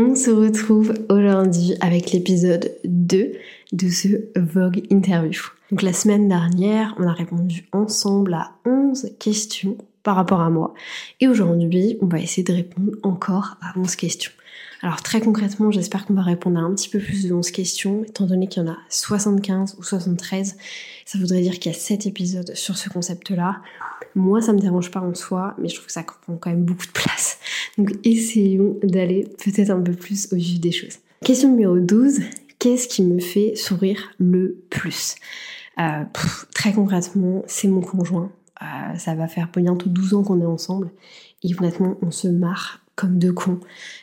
On 0.00 0.14
se 0.14 0.30
retrouve 0.30 0.94
aujourd'hui 1.08 1.74
avec 1.80 2.12
l'épisode 2.12 2.72
2 2.84 3.32
de 3.72 3.88
ce 3.88 4.06
Vogue 4.36 4.80
Interview. 4.92 5.42
Donc 5.72 5.82
la 5.82 5.92
semaine 5.92 6.28
dernière, 6.28 6.94
on 7.00 7.08
a 7.08 7.12
répondu 7.12 7.66
ensemble 7.72 8.34
à 8.34 8.52
11 8.64 9.16
questions 9.18 9.76
par 10.04 10.14
rapport 10.14 10.40
à 10.40 10.50
moi. 10.50 10.72
Et 11.18 11.26
aujourd'hui, 11.26 11.98
on 12.00 12.06
va 12.06 12.20
essayer 12.20 12.44
de 12.44 12.52
répondre 12.52 12.92
encore 13.02 13.56
à 13.60 13.76
11 13.76 13.96
questions. 13.96 14.30
Alors 14.80 15.02
très 15.02 15.20
concrètement, 15.20 15.70
j'espère 15.72 16.06
qu'on 16.06 16.14
va 16.14 16.22
répondre 16.22 16.58
à 16.58 16.62
un 16.62 16.72
petit 16.72 16.88
peu 16.88 17.00
plus 17.00 17.26
de 17.26 17.34
11 17.34 17.50
questions, 17.50 18.04
étant 18.04 18.26
donné 18.26 18.46
qu'il 18.46 18.62
y 18.62 18.66
en 18.66 18.70
a 18.70 18.76
75 18.88 19.76
ou 19.78 19.82
73. 19.82 20.56
Ça 21.04 21.18
voudrait 21.18 21.40
dire 21.40 21.58
qu'il 21.58 21.72
y 21.72 21.74
a 21.74 21.78
7 21.78 22.06
épisodes 22.06 22.54
sur 22.54 22.76
ce 22.76 22.88
concept-là. 22.88 23.60
Moi, 24.14 24.40
ça 24.40 24.52
me 24.52 24.60
dérange 24.60 24.90
pas 24.90 25.00
en 25.00 25.14
soi, 25.14 25.54
mais 25.58 25.68
je 25.68 25.74
trouve 25.74 25.86
que 25.86 25.92
ça 25.92 26.04
prend 26.04 26.36
quand 26.36 26.50
même 26.50 26.64
beaucoup 26.64 26.86
de 26.86 26.92
place. 26.92 27.38
Donc 27.76 27.90
essayons 28.04 28.76
d'aller 28.82 29.28
peut-être 29.42 29.70
un 29.70 29.80
peu 29.80 29.92
plus 29.92 30.32
au 30.32 30.36
vif 30.36 30.60
des 30.60 30.72
choses. 30.72 30.98
Question 31.24 31.50
numéro 31.50 31.78
12. 31.78 32.20
Qu'est-ce 32.60 32.88
qui 32.88 33.02
me 33.02 33.20
fait 33.20 33.56
sourire 33.56 34.10
le 34.18 34.62
plus? 34.70 35.16
Euh, 35.80 36.04
Très 36.54 36.72
concrètement, 36.72 37.42
c'est 37.46 37.68
mon 37.68 37.80
conjoint. 37.80 38.30
Euh, 38.62 38.96
ça 38.96 39.14
va 39.14 39.28
faire 39.28 39.48
bientôt 39.56 39.88
12 39.88 40.14
ans 40.14 40.22
qu'on 40.22 40.40
est 40.40 40.46
ensemble. 40.46 40.90
Et 41.42 41.54
honnêtement, 41.58 41.96
on 42.02 42.10
se 42.10 42.28
marre 42.28 42.80
comme 42.98 43.18
deux 43.18 43.32
cons. 43.32 43.60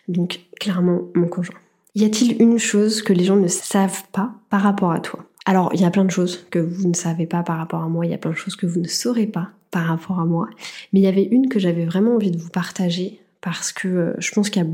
Donc 0.07 0.39
clairement, 0.59 1.01
mon 1.13 1.27
conjoint. 1.27 1.59
Y 1.95 2.05
a-t-il 2.05 2.41
une 2.41 2.57
chose 2.57 3.01
que 3.01 3.13
les 3.13 3.25
gens 3.25 3.35
ne 3.35 3.47
savent 3.47 4.03
pas 4.11 4.31
par 4.49 4.61
rapport 4.61 4.91
à 4.91 4.99
toi? 4.99 5.19
Alors, 5.45 5.69
il 5.73 5.81
y 5.81 5.85
a 5.85 5.91
plein 5.91 6.05
de 6.05 6.11
choses 6.11 6.47
que 6.49 6.59
vous 6.59 6.87
ne 6.87 6.95
savez 6.95 7.27
pas 7.27 7.43
par 7.43 7.57
rapport 7.57 7.83
à 7.83 7.87
moi, 7.87 8.05
il 8.05 8.11
y 8.11 8.15
a 8.15 8.17
plein 8.17 8.31
de 8.31 8.35
choses 8.35 8.55
que 8.55 8.65
vous 8.65 8.79
ne 8.79 8.87
saurez 8.87 9.27
pas 9.27 9.49
par 9.69 9.85
rapport 9.85 10.19
à 10.19 10.25
moi. 10.25 10.47
Mais 10.91 11.01
il 11.01 11.03
y 11.03 11.07
avait 11.07 11.23
une 11.23 11.49
que 11.49 11.59
j'avais 11.59 11.85
vraiment 11.85 12.15
envie 12.15 12.31
de 12.31 12.37
vous 12.37 12.49
partager 12.49 13.19
parce 13.41 13.71
que 13.71 13.87
euh, 13.87 14.13
je 14.17 14.31
pense 14.31 14.49
qu'il 14.49 14.63
y 14.63 14.65
a 14.65 14.69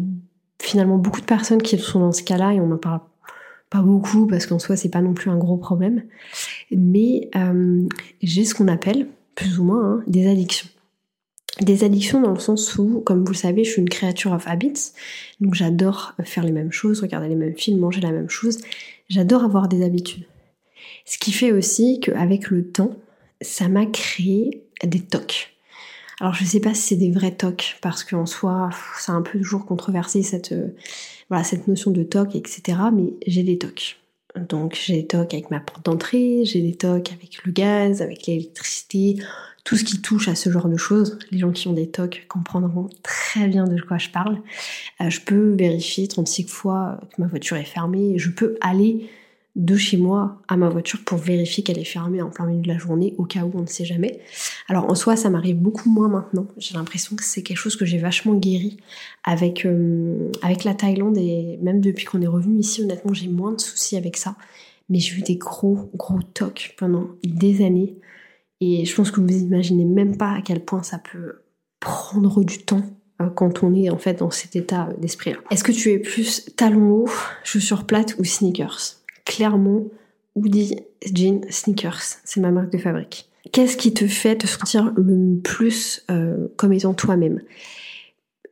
finalement 0.62 0.98
beaucoup 0.98 1.20
de 1.20 1.26
personnes 1.26 1.62
qui 1.62 1.78
sont 1.78 2.00
dans 2.00 2.12
ce 2.12 2.24
cas-là 2.24 2.54
et 2.54 2.62
on 2.62 2.68
n'en 2.68 2.78
parle 2.78 3.02
pas 3.70 3.82
beaucoup 3.82 4.28
parce 4.28 4.46
qu'en 4.46 4.60
soi 4.60 4.76
c'est 4.76 4.90
pas 4.90 5.02
non 5.02 5.14
plus 5.14 5.32
un 5.32 5.38
gros 5.38 5.58
problème. 5.58 6.04
Mais 6.72 7.30
euh, 7.36 7.88
j'ai 8.22 8.46
ce 8.46 8.54
qu'on 8.54 8.68
appelle 8.68 9.08
plus 9.36 9.60
ou 9.60 9.64
moins 9.64 9.84
hein, 9.84 10.04
des 10.08 10.30
addictions. 10.30 10.70
Des 11.62 11.84
addictions 11.84 12.20
dans 12.20 12.32
le 12.32 12.40
sens 12.40 12.76
où, 12.78 13.02
comme 13.02 13.24
vous 13.24 13.34
le 13.34 13.38
savez, 13.38 13.64
je 13.64 13.72
suis 13.72 13.82
une 13.82 13.90
créature 13.90 14.32
of 14.32 14.48
habits, 14.48 14.94
donc 15.42 15.54
j'adore 15.54 16.14
faire 16.24 16.44
les 16.44 16.52
mêmes 16.52 16.72
choses, 16.72 17.02
regarder 17.02 17.30
les 17.30 17.36
mêmes 17.36 17.56
films, 17.56 17.80
manger 17.80 18.02
la 18.02 18.12
même 18.12 18.30
chose. 18.30 18.58
J'adore 19.10 19.44
avoir 19.44 19.68
des 19.68 19.84
habitudes. 19.86 20.26
Ce 21.06 21.20
qui 21.20 21.32
fait 21.32 21.52
aussi 21.52 22.00
qu'avec 22.00 22.50
le 22.50 22.68
temps, 22.68 22.96
ça 23.42 23.68
m'a 23.68 23.86
créé 23.86 24.64
des 24.84 25.02
tocs. 25.02 25.54
Alors 26.20 26.34
je 26.34 26.46
sais 26.46 26.60
pas 26.60 26.74
si 26.74 26.82
c'est 26.82 26.96
des 26.96 27.12
vrais 27.12 27.36
tocs, 27.36 27.78
parce 27.82 28.04
qu'en 28.04 28.26
soi, 28.26 28.72
c'est 29.00 29.12
un 29.12 29.22
peu 29.22 29.38
toujours 29.38 29.66
controversé 29.66 30.24
cette, 30.24 30.54
euh, 30.54 30.70
voilà, 31.30 31.44
cette 31.44 31.68
notion 31.68 31.92
de 31.92 32.02
toc, 32.02 32.36
etc. 32.36 32.78
Mais 32.92 33.14
j'ai 33.28 33.44
des 33.44 33.60
tocs. 33.60 34.01
Donc 34.36 34.80
j'ai 34.82 35.02
des 35.02 35.08
tocs 35.08 35.34
avec 35.34 35.52
ma 35.52 35.60
porte 35.60 35.86
d'entrée, 35.86 36.44
j'ai 36.46 36.62
des 36.62 36.76
tocs 36.76 37.12
avec 37.12 37.44
le 37.44 37.52
gaz, 37.52 38.02
avec 38.02 38.28
l'électricité, 38.28 39.18
tout 39.64 39.76
ce 39.76 39.84
qui 39.84 40.02
touche 40.02 40.28
à 40.28 40.36
ce 40.36 40.50
genre 40.50 40.70
de 40.70 40.78
choses. 40.78 41.20
Les 41.32 41.40
gens 41.40 41.52
qui 41.52 41.68
ont 41.68 41.74
des 41.74 41.90
tocs 41.90 42.26
comprendront 42.28 42.90
très 43.04 43.48
bien 43.48 43.66
de 43.66 43.80
quoi 43.82 43.98
je 43.98 44.10
parle. 44.10 44.42
Euh, 45.02 45.10
je 45.10 45.22
peux 45.22 45.56
vérifier 45.56 46.08
36 46.08 46.48
fois 46.48 47.00
que 47.16 47.22
ma 47.22 47.28
voiture 47.28 47.58
est 47.58 47.66
fermée, 47.66 48.18
je 48.18 48.30
peux 48.30 48.58
aller 48.62 49.10
de 49.56 49.76
chez 49.76 49.98
moi 49.98 50.42
à 50.48 50.56
ma 50.56 50.70
voiture 50.70 51.00
pour 51.06 51.18
vérifier 51.18 51.64
qu'elle 51.64 51.80
est 51.80 51.84
fermée 51.84 52.22
en 52.22 52.30
plein 52.30 52.46
milieu 52.46 52.62
de 52.62 52.68
la 52.70 52.78
journée 52.78 53.16
au 53.18 53.26
cas 53.26 53.44
où 53.44 53.52
on 53.54 53.62
ne 53.62 53.68
sait 53.68 53.84
jamais. 53.84 54.22
Alors 54.70 54.90
en 54.90 54.96
soi 54.96 55.18
ça 55.18 55.30
m'arrive 55.30 55.58
beaucoup 55.58 55.90
moins 55.90 56.08
maintenant. 56.08 56.48
J'ai 56.58 56.76
l'impression 56.76 57.16
que 57.18 57.24
c'est 57.24 57.44
quelque 57.44 57.58
chose 57.58 57.76
que 57.76 57.86
j'ai 57.86 57.98
vachement 57.98 58.34
guéri 58.34 58.78
avec, 59.24 59.66
euh, 59.66 60.32
avec 60.42 60.64
la 60.64 60.74
Thaïlande 60.74 61.18
et 61.18 61.60
même 61.62 61.82
depuis 61.82 62.06
qu'on 62.06 62.22
est 62.22 62.28
revenu 62.28 62.60
ici 62.60 62.82
honnêtement 62.82 63.14
j'ai 63.14 63.28
moins 63.28 63.52
de 63.52 63.60
soucis 63.60 63.98
avec 63.98 64.16
ça. 64.16 64.36
Mais 64.90 65.00
j'ai 65.00 65.18
eu 65.18 65.22
des 65.22 65.36
gros 65.36 65.90
gros 65.96 66.22
tocs 66.34 66.74
pendant 66.78 67.08
des 67.24 67.66
années 67.66 67.98
et 68.62 68.86
je 68.86 68.96
pense 68.96 69.12
que 69.12 69.20
vous 69.20 69.38
imaginez 69.38 69.86
même 69.86 70.16
pas 70.16 70.32
à 70.32 70.42
quel 70.42 70.64
point 70.64 70.84
ça 70.84 70.98
peut 70.98 71.42
prendre 71.82 72.44
du 72.46 72.60
temps 72.60 72.84
euh, 73.22 73.30
quand 73.30 73.64
on 73.64 73.74
est 73.74 73.90
en 73.90 73.98
fait 73.98 74.20
dans 74.20 74.32
cet 74.32 74.56
état 74.56 74.90
d'esprit 74.98 75.32
là. 75.34 75.40
Est-ce 75.50 75.66
que 75.66 75.74
tu 75.74 75.90
es 75.92 76.00
plus 76.00 76.46
talons 76.56 76.92
hauts, 76.92 77.10
chaussures 77.44 77.86
plates 77.86 78.16
ou 78.18 78.24
sneakers? 78.24 79.01
Clairement 79.26 79.86
Woody 80.36 80.78
Jean 81.14 81.42
Sneakers. 81.50 82.20
C'est 82.24 82.40
ma 82.40 82.52
marque 82.52 82.72
de 82.72 82.78
fabrique. 82.78 83.30
Qu'est-ce 83.52 83.76
qui 83.76 83.94
te 83.94 84.08
fait 84.08 84.38
te 84.38 84.48
sentir 84.48 84.94
le 84.96 85.40
plus 85.40 86.06
euh, 86.12 86.48
comme 86.58 86.74
étant 86.74 86.94
toi-même? 86.94 87.42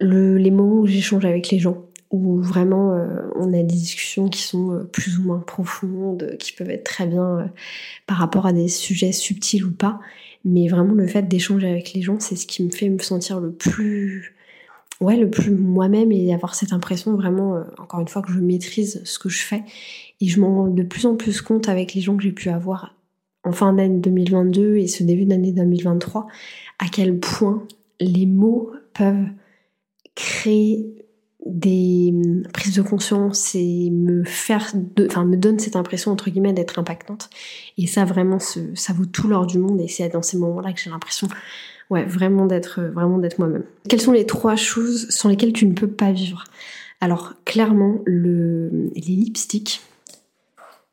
Les 0.02 0.52
moments 0.52 0.80
où 0.80 0.88
j'échange 0.88 1.26
avec 1.26 1.50
les 1.50 1.60
gens, 1.60 1.86
où 2.12 2.42
vraiment 2.42 2.94
euh, 2.94 3.22
on 3.36 3.54
a 3.54 3.58
des 3.58 3.64
discussions 3.64 4.30
qui 4.30 4.42
sont 4.42 4.72
euh, 4.72 4.84
plus 4.84 5.20
ou 5.20 5.24
moins 5.24 5.40
profondes, 5.40 6.36
qui 6.40 6.54
peuvent 6.54 6.70
être 6.70 6.86
très 6.86 7.06
bien 7.06 7.52
par 8.08 8.18
rapport 8.18 8.46
à 8.46 8.54
des 8.54 8.68
sujets 8.68 9.12
subtils 9.12 9.64
ou 9.64 9.72
pas, 9.72 10.00
mais 10.44 10.68
vraiment 10.68 10.94
le 10.94 11.06
fait 11.06 11.28
d'échanger 11.28 11.70
avec 11.70 11.94
les 11.94 12.02
gens, 12.02 12.20
c'est 12.20 12.36
ce 12.36 12.48
qui 12.48 12.64
me 12.64 12.72
fait 12.72 12.90
me 12.90 13.00
sentir 13.00 13.40
le 13.40 13.52
plus 13.52 14.34
ouais, 15.00 15.18
le 15.18 15.30
plus 15.30 15.52
moi-même 15.52 16.12
et 16.12 16.34
avoir 16.34 16.56
cette 16.56 16.74
impression 16.74 17.16
vraiment, 17.16 17.64
encore 17.78 18.00
une 18.00 18.08
fois, 18.08 18.22
que 18.22 18.32
je 18.32 18.40
maîtrise 18.40 19.02
ce 19.06 19.20
que 19.20 19.30
je 19.30 19.42
fais 19.42 19.64
et 20.22 20.28
je 20.28 20.40
m'en 20.40 20.56
rends 20.56 20.68
de 20.68 20.84
plus 20.84 21.06
en 21.06 21.16
plus 21.16 21.42
compte 21.42 21.70
avec 21.70 21.94
les 21.94 22.02
gens 22.02 22.18
que 22.18 22.24
j'ai 22.24 22.32
pu 22.32 22.50
avoir 22.50 22.96
en 23.44 23.52
fin 23.52 23.74
d'année 23.74 24.00
2022 24.00 24.78
et 24.78 24.88
ce 24.88 25.04
début 25.04 25.26
d'année 25.26 25.52
2023, 25.52 26.28
à 26.80 26.86
quel 26.92 27.20
point 27.20 27.66
les 28.00 28.26
mots 28.26 28.72
peuvent 28.94 29.28
créer 30.16 30.94
des 31.46 32.14
prises 32.54 32.76
de 32.76 32.82
conscience 32.82 33.56
et 33.56 33.90
me 33.92 34.24
faire, 34.26 34.74
enfin 35.06 35.24
me 35.24 35.38
donne 35.38 35.58
cette 35.58 35.78
impression 35.78 36.12
entre 36.12 36.30
guillemets 36.30 36.54
d'être 36.54 36.80
impactante. 36.80 37.30
Et 37.78 37.88
ça 37.88 38.04
vraiment, 38.04 38.40
ça 38.40 38.94
vaut 38.94 39.06
tout 39.06 39.28
l'or 39.28 39.46
du 39.48 39.58
monde. 39.58 39.80
Et 39.80 39.88
c'est 39.88 40.10
dans 40.10 40.22
ces 40.22 40.38
moments-là 40.38 40.74
que 40.74 40.80
j'ai 40.82 40.90
l'impression, 40.90 41.28
ouais, 41.90 42.06
vraiment 42.06 42.46
d'être, 42.46 42.82
vraiment 42.82 43.18
d'être 43.18 43.40
moi-même. 43.40 43.64
Quelles 43.88 44.02
sont 44.02 44.12
les 44.12 44.26
trois 44.26 44.56
choses 44.56 45.10
sans 45.10 45.30
lesquelles 45.30 45.54
tu 45.54 45.66
ne 45.68 45.74
peux 45.74 45.88
pas 45.88 46.12
vivre? 46.12 46.44
Alors 47.02 47.34
clairement, 47.46 48.02
le, 48.06 48.92
les 48.96 49.02
lipsticks 49.02 49.82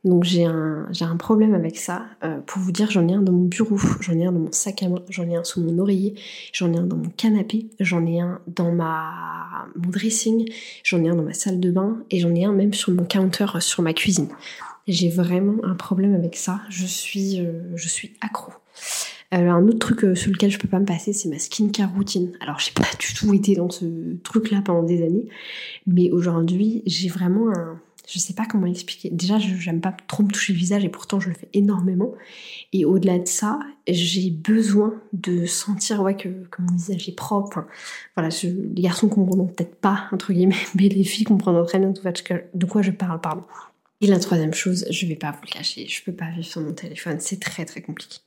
donc 0.07 0.23
j'ai 0.23 0.45
un, 0.45 0.87
j'ai 0.93 1.05
un 1.05 1.17
problème 1.17 1.53
avec 1.53 1.77
ça. 1.77 2.07
Euh, 2.23 2.39
pour 2.47 2.63
vous 2.63 2.71
dire, 2.71 2.91
j'en 2.93 3.09
ai 3.09 3.13
un 3.13 3.23
dans 3.23 3.33
mon 3.33 3.47
bureau, 3.47 3.77
j'en 4.01 4.13
ai 4.13 4.25
un 4.25 4.31
dans 4.31 4.39
mon 4.39 4.53
sac 4.53 4.85
à 4.85 4.89
main, 4.89 5.03
j'en 5.09 5.29
ai 5.29 5.35
un 5.35 5.43
sous 5.43 5.61
mon 5.61 5.77
oreiller, 5.79 6.15
j'en 6.53 6.73
ai 6.73 6.79
un 6.79 6.87
dans 6.87 6.97
mon 6.97 7.11
canapé, 7.11 7.67
j'en 7.81 8.07
ai 8.07 8.21
un 8.21 8.41
dans 8.47 8.71
ma, 8.71 9.67
mon 9.75 9.91
dressing, 9.91 10.49
j'en 10.85 11.03
ai 11.03 11.09
un 11.09 11.17
dans 11.17 11.25
ma 11.25 11.33
salle 11.33 11.59
de 11.59 11.73
bain 11.73 11.99
et 12.11 12.21
j'en 12.21 12.33
ai 12.37 12.45
un 12.45 12.53
même 12.53 12.73
sur 12.73 12.93
mon 12.93 13.05
counter 13.05 13.47
euh, 13.57 13.61
sur 13.61 13.83
ma 13.83 13.93
cuisine. 13.93 14.29
J'ai 14.87 15.09
vraiment 15.09 15.57
un 15.65 15.75
problème 15.75 16.15
avec 16.15 16.37
ça. 16.37 16.61
Je 16.69 16.87
suis, 16.87 17.41
euh, 17.41 17.63
je 17.75 17.89
suis 17.89 18.13
accro. 18.21 18.53
Un 19.33 19.67
autre 19.67 19.79
truc 19.79 20.17
sur 20.17 20.31
lequel 20.31 20.51
je 20.51 20.59
peux 20.59 20.69
pas 20.69 20.79
me 20.79 20.87
passer, 20.87 21.13
c'est 21.13 21.29
ma 21.29 21.39
skincare 21.39 21.93
routine. 21.95 22.33
Alors 22.41 22.59
j'ai 22.59 22.73
pas 22.73 22.89
du 22.99 23.15
tout 23.15 23.35
été 23.35 23.55
dans 23.55 23.71
ce 23.71 24.17
truc-là 24.23 24.63
pendant 24.65 24.83
des 24.83 25.05
années, 25.05 25.27
mais 25.87 26.11
aujourd'hui 26.11 26.83
j'ai 26.87 27.09
vraiment 27.09 27.51
un 27.51 27.81
je 28.07 28.19
sais 28.21 28.35
pas 28.35 28.47
comment 28.47 28.67
expliquer. 28.67 29.11
Déjà, 29.11 29.39
j'aime 29.39 29.81
pas 29.81 29.95
trop 30.07 30.23
me 30.23 30.31
toucher 30.31 30.53
le 30.53 30.59
visage 30.59 30.85
et 30.85 30.89
pourtant 30.89 31.19
je 31.19 31.29
le 31.29 31.35
fais 31.35 31.49
énormément. 31.53 32.13
Et 32.73 32.85
au-delà 32.85 33.19
de 33.19 33.27
ça, 33.27 33.59
j'ai 33.89 34.31
besoin 34.31 34.95
de 35.13 35.45
sentir 35.45 36.03
ouais, 36.03 36.17
que, 36.17 36.29
mon 36.59 36.73
visage 36.77 37.09
est 37.09 37.17
propre. 37.17 37.67
voilà, 38.17 38.31
les 38.45 38.83
garçons 38.83 39.09
comprendront 39.09 39.49
peut-être 39.49 39.75
pas, 39.77 40.05
entre 40.13 40.33
guillemets, 40.33 40.55
mais 40.77 40.89
les 40.89 41.05
filles 41.05 41.25
comprendront 41.25 41.65
très 41.65 41.81
bien 41.81 41.93
de 41.93 42.67
quoi 42.67 42.83
je 42.83 42.93
parle, 42.93 43.21
pardon. 43.21 43.43
Et 44.01 44.07
la 44.07 44.21
troisième 44.21 44.55
chose, 44.55 44.87
je 44.91 45.07
vais 45.07 45.17
pas 45.17 45.33
vous 45.33 45.41
le 45.43 45.51
cacher, 45.51 45.87
je 45.89 46.05
peux 46.05 46.13
pas 46.13 46.31
vivre 46.31 46.47
sur 46.47 46.61
mon 46.61 46.75
téléphone, 46.75 47.17
c'est 47.19 47.41
très 47.41 47.65
très 47.65 47.81
compliqué. 47.81 48.19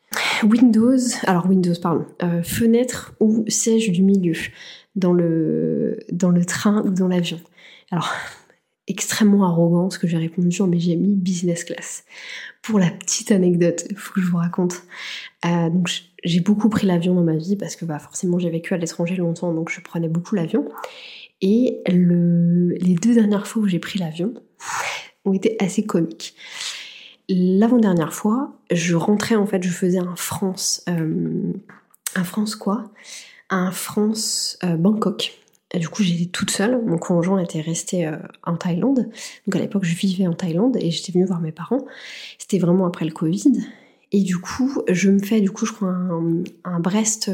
Windows, 0.44 0.98
alors 1.24 1.48
Windows, 1.48 1.74
pardon, 1.82 2.06
euh, 2.24 2.44
fenêtre 2.44 3.14
ou 3.20 3.44
siège 3.48 3.92
du 3.92 4.04
milieu 4.04 4.34
dans 4.96 5.14
le, 5.14 5.98
train 6.48 6.84
ou 6.86 6.90
dans 6.90 7.08
l'avion. 7.08 7.40
Alors, 7.92 8.12
extrêmement 8.88 9.46
arrogant 9.46 9.90
ce 9.90 10.00
que 10.00 10.08
j'ai 10.08 10.18
répondu, 10.18 10.50
mais 10.64 10.80
j'ai 10.80 10.96
mis 10.96 11.16
business 11.16 11.64
class. 11.64 12.06
Pour 12.62 12.80
la 12.80 12.90
petite 12.90 13.32
anecdote, 13.32 13.86
il 13.90 13.96
faut 13.96 14.14
que 14.14 14.22
je 14.22 14.28
vous 14.28 14.38
raconte. 14.38 14.84
Euh, 15.46 15.70
j'ai 16.24 16.40
beaucoup 16.40 16.70
pris 16.70 16.88
l'avion 16.88 17.14
dans 17.14 17.24
ma 17.24 17.36
vie 17.36 17.56
parce 17.56 17.76
que 17.76 17.86
bah, 17.86 18.00
forcément 18.00 18.40
j'ai 18.40 18.50
vécu 18.50 18.74
à 18.74 18.78
l'étranger 18.78 19.16
longtemps, 19.16 19.54
donc 19.54 19.70
je 19.70 19.80
prenais 19.82 20.10
beaucoup 20.10 20.36
l'avion. 20.36 20.68
Et 21.42 21.82
le, 21.88 22.74
les 22.80 22.96
deux 22.96 23.14
dernières 23.14 23.48
fois 23.48 23.62
où 23.62 23.68
j'ai 23.68 23.80
pris 23.80 24.00
l'avion 24.00 24.34
ont 25.26 25.34
été 25.34 25.56
assez 25.60 25.86
comiques. 25.86 26.36
L'avant-dernière 27.30 28.12
fois, 28.12 28.52
je 28.72 28.96
rentrais 28.96 29.36
en 29.36 29.46
fait, 29.46 29.62
je 29.62 29.70
faisais 29.70 30.00
un 30.00 30.16
France, 30.16 30.84
euh, 30.90 31.54
un 32.16 32.24
France 32.24 32.56
quoi? 32.56 32.86
Un 33.52 33.72
France 33.72 34.58
euh, 34.64 34.76
Bangkok. 34.76 35.36
Du 35.76 35.88
coup, 35.90 36.02
j'étais 36.02 36.26
toute 36.26 36.50
seule. 36.50 36.84
Mon 36.84 36.98
conjoint 36.98 37.40
était 37.40 37.62
resté 37.62 38.08
euh, 38.08 38.18
en 38.44 38.58
Thaïlande. 38.58 39.12
Donc 39.46 39.56
à 39.56 39.60
l'époque, 39.60 39.84
je 39.86 39.94
vivais 39.94 40.26
en 40.26 40.34
Thaïlande 40.34 40.78
et 40.78 40.90
j'étais 40.90 41.12
venue 41.12 41.26
voir 41.26 41.40
mes 41.40 41.52
parents. 41.52 41.86
C'était 42.40 42.58
vraiment 42.58 42.88
après 42.88 43.06
le 43.06 43.12
Covid. 43.12 43.64
Et 44.12 44.22
du 44.24 44.40
coup, 44.40 44.82
je 44.88 45.12
me 45.12 45.20
fais, 45.20 45.40
du 45.40 45.52
coup, 45.52 45.68
je 45.68 45.74
crois, 45.74 45.96
un, 46.64 46.80
Brest. 46.80 47.30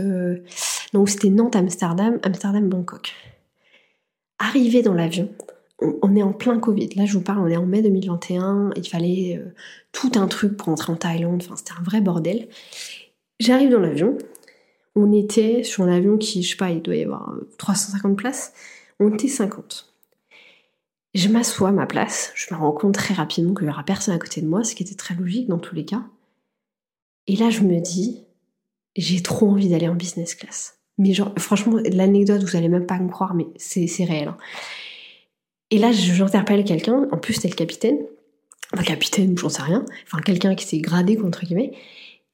Non, 0.93 1.05
c'était 1.05 1.29
Nantes, 1.29 1.55
Amsterdam, 1.55 2.19
Amsterdam, 2.21 2.67
Bangkok. 2.67 3.13
Arrivé 4.39 4.81
dans 4.81 4.93
l'avion, 4.93 5.29
on 5.81 6.15
est 6.15 6.23
en 6.23 6.33
plein 6.33 6.59
Covid. 6.59 6.89
Là, 6.95 7.05
je 7.05 7.13
vous 7.13 7.23
parle, 7.23 7.39
on 7.39 7.47
est 7.47 7.57
en 7.57 7.65
mai 7.65 7.81
2021. 7.81 8.71
Il 8.75 8.87
fallait 8.87 9.37
euh, 9.37 9.53
tout 9.91 10.11
un 10.15 10.27
truc 10.27 10.57
pour 10.57 10.69
entrer 10.69 10.93
en 10.93 10.95
Thaïlande. 10.95 11.41
Enfin, 11.43 11.55
c'était 11.57 11.73
un 11.77 11.83
vrai 11.83 12.01
bordel. 12.01 12.47
J'arrive 13.39 13.71
dans 13.71 13.79
l'avion. 13.79 14.17
On 14.95 15.11
était 15.11 15.63
sur 15.63 15.83
un 15.83 15.91
avion 15.91 16.17
qui, 16.17 16.43
je 16.43 16.51
sais 16.51 16.55
pas, 16.55 16.69
il 16.69 16.81
doit 16.81 16.95
y 16.95 17.03
avoir 17.03 17.33
350 17.57 18.11
euh, 18.11 18.15
places. 18.15 18.53
On 18.99 19.13
était 19.13 19.27
50. 19.27 19.93
Je 21.13 21.27
m'assois 21.27 21.69
à 21.69 21.73
ma 21.73 21.85
place. 21.85 22.31
Je 22.35 22.53
me 22.53 22.59
rends 22.59 22.71
compte 22.71 22.93
très 22.93 23.13
rapidement 23.13 23.53
qu'il 23.53 23.67
y 23.67 23.69
aura 23.69 23.83
personne 23.83 24.15
à 24.15 24.19
côté 24.19 24.41
de 24.41 24.47
moi, 24.47 24.63
ce 24.63 24.75
qui 24.75 24.83
était 24.83 24.95
très 24.95 25.15
logique 25.15 25.49
dans 25.49 25.59
tous 25.59 25.75
les 25.75 25.85
cas. 25.85 26.03
Et 27.27 27.35
là, 27.35 27.49
je 27.49 27.61
me 27.61 27.79
dis, 27.81 28.23
j'ai 28.95 29.21
trop 29.21 29.49
envie 29.49 29.69
d'aller 29.69 29.89
en 29.89 29.95
business 29.95 30.35
class. 30.35 30.79
Mais 30.97 31.13
genre, 31.13 31.33
franchement, 31.37 31.77
l'anecdote, 31.91 32.43
vous 32.43 32.55
allez 32.55 32.69
même 32.69 32.85
pas 32.85 32.99
me 32.99 33.09
croire, 33.09 33.33
mais 33.33 33.47
c'est 33.57 34.05
réel. 34.05 34.29
Hein. 34.29 34.37
Et 35.71 35.77
là, 35.77 35.91
j'interpelle 35.91 36.63
quelqu'un, 36.63 37.07
en 37.11 37.17
plus 37.17 37.33
c'était 37.33 37.49
le 37.49 37.55
capitaine, 37.55 37.97
enfin 38.73 38.83
capitaine, 38.83 39.37
j'en 39.37 39.49
sais 39.49 39.61
rien, 39.61 39.83
enfin 40.05 40.21
quelqu'un 40.21 40.55
qui 40.55 40.65
s'est 40.65 40.79
gradé, 40.79 41.15
contre 41.15 41.43
guillemets, 41.43 41.73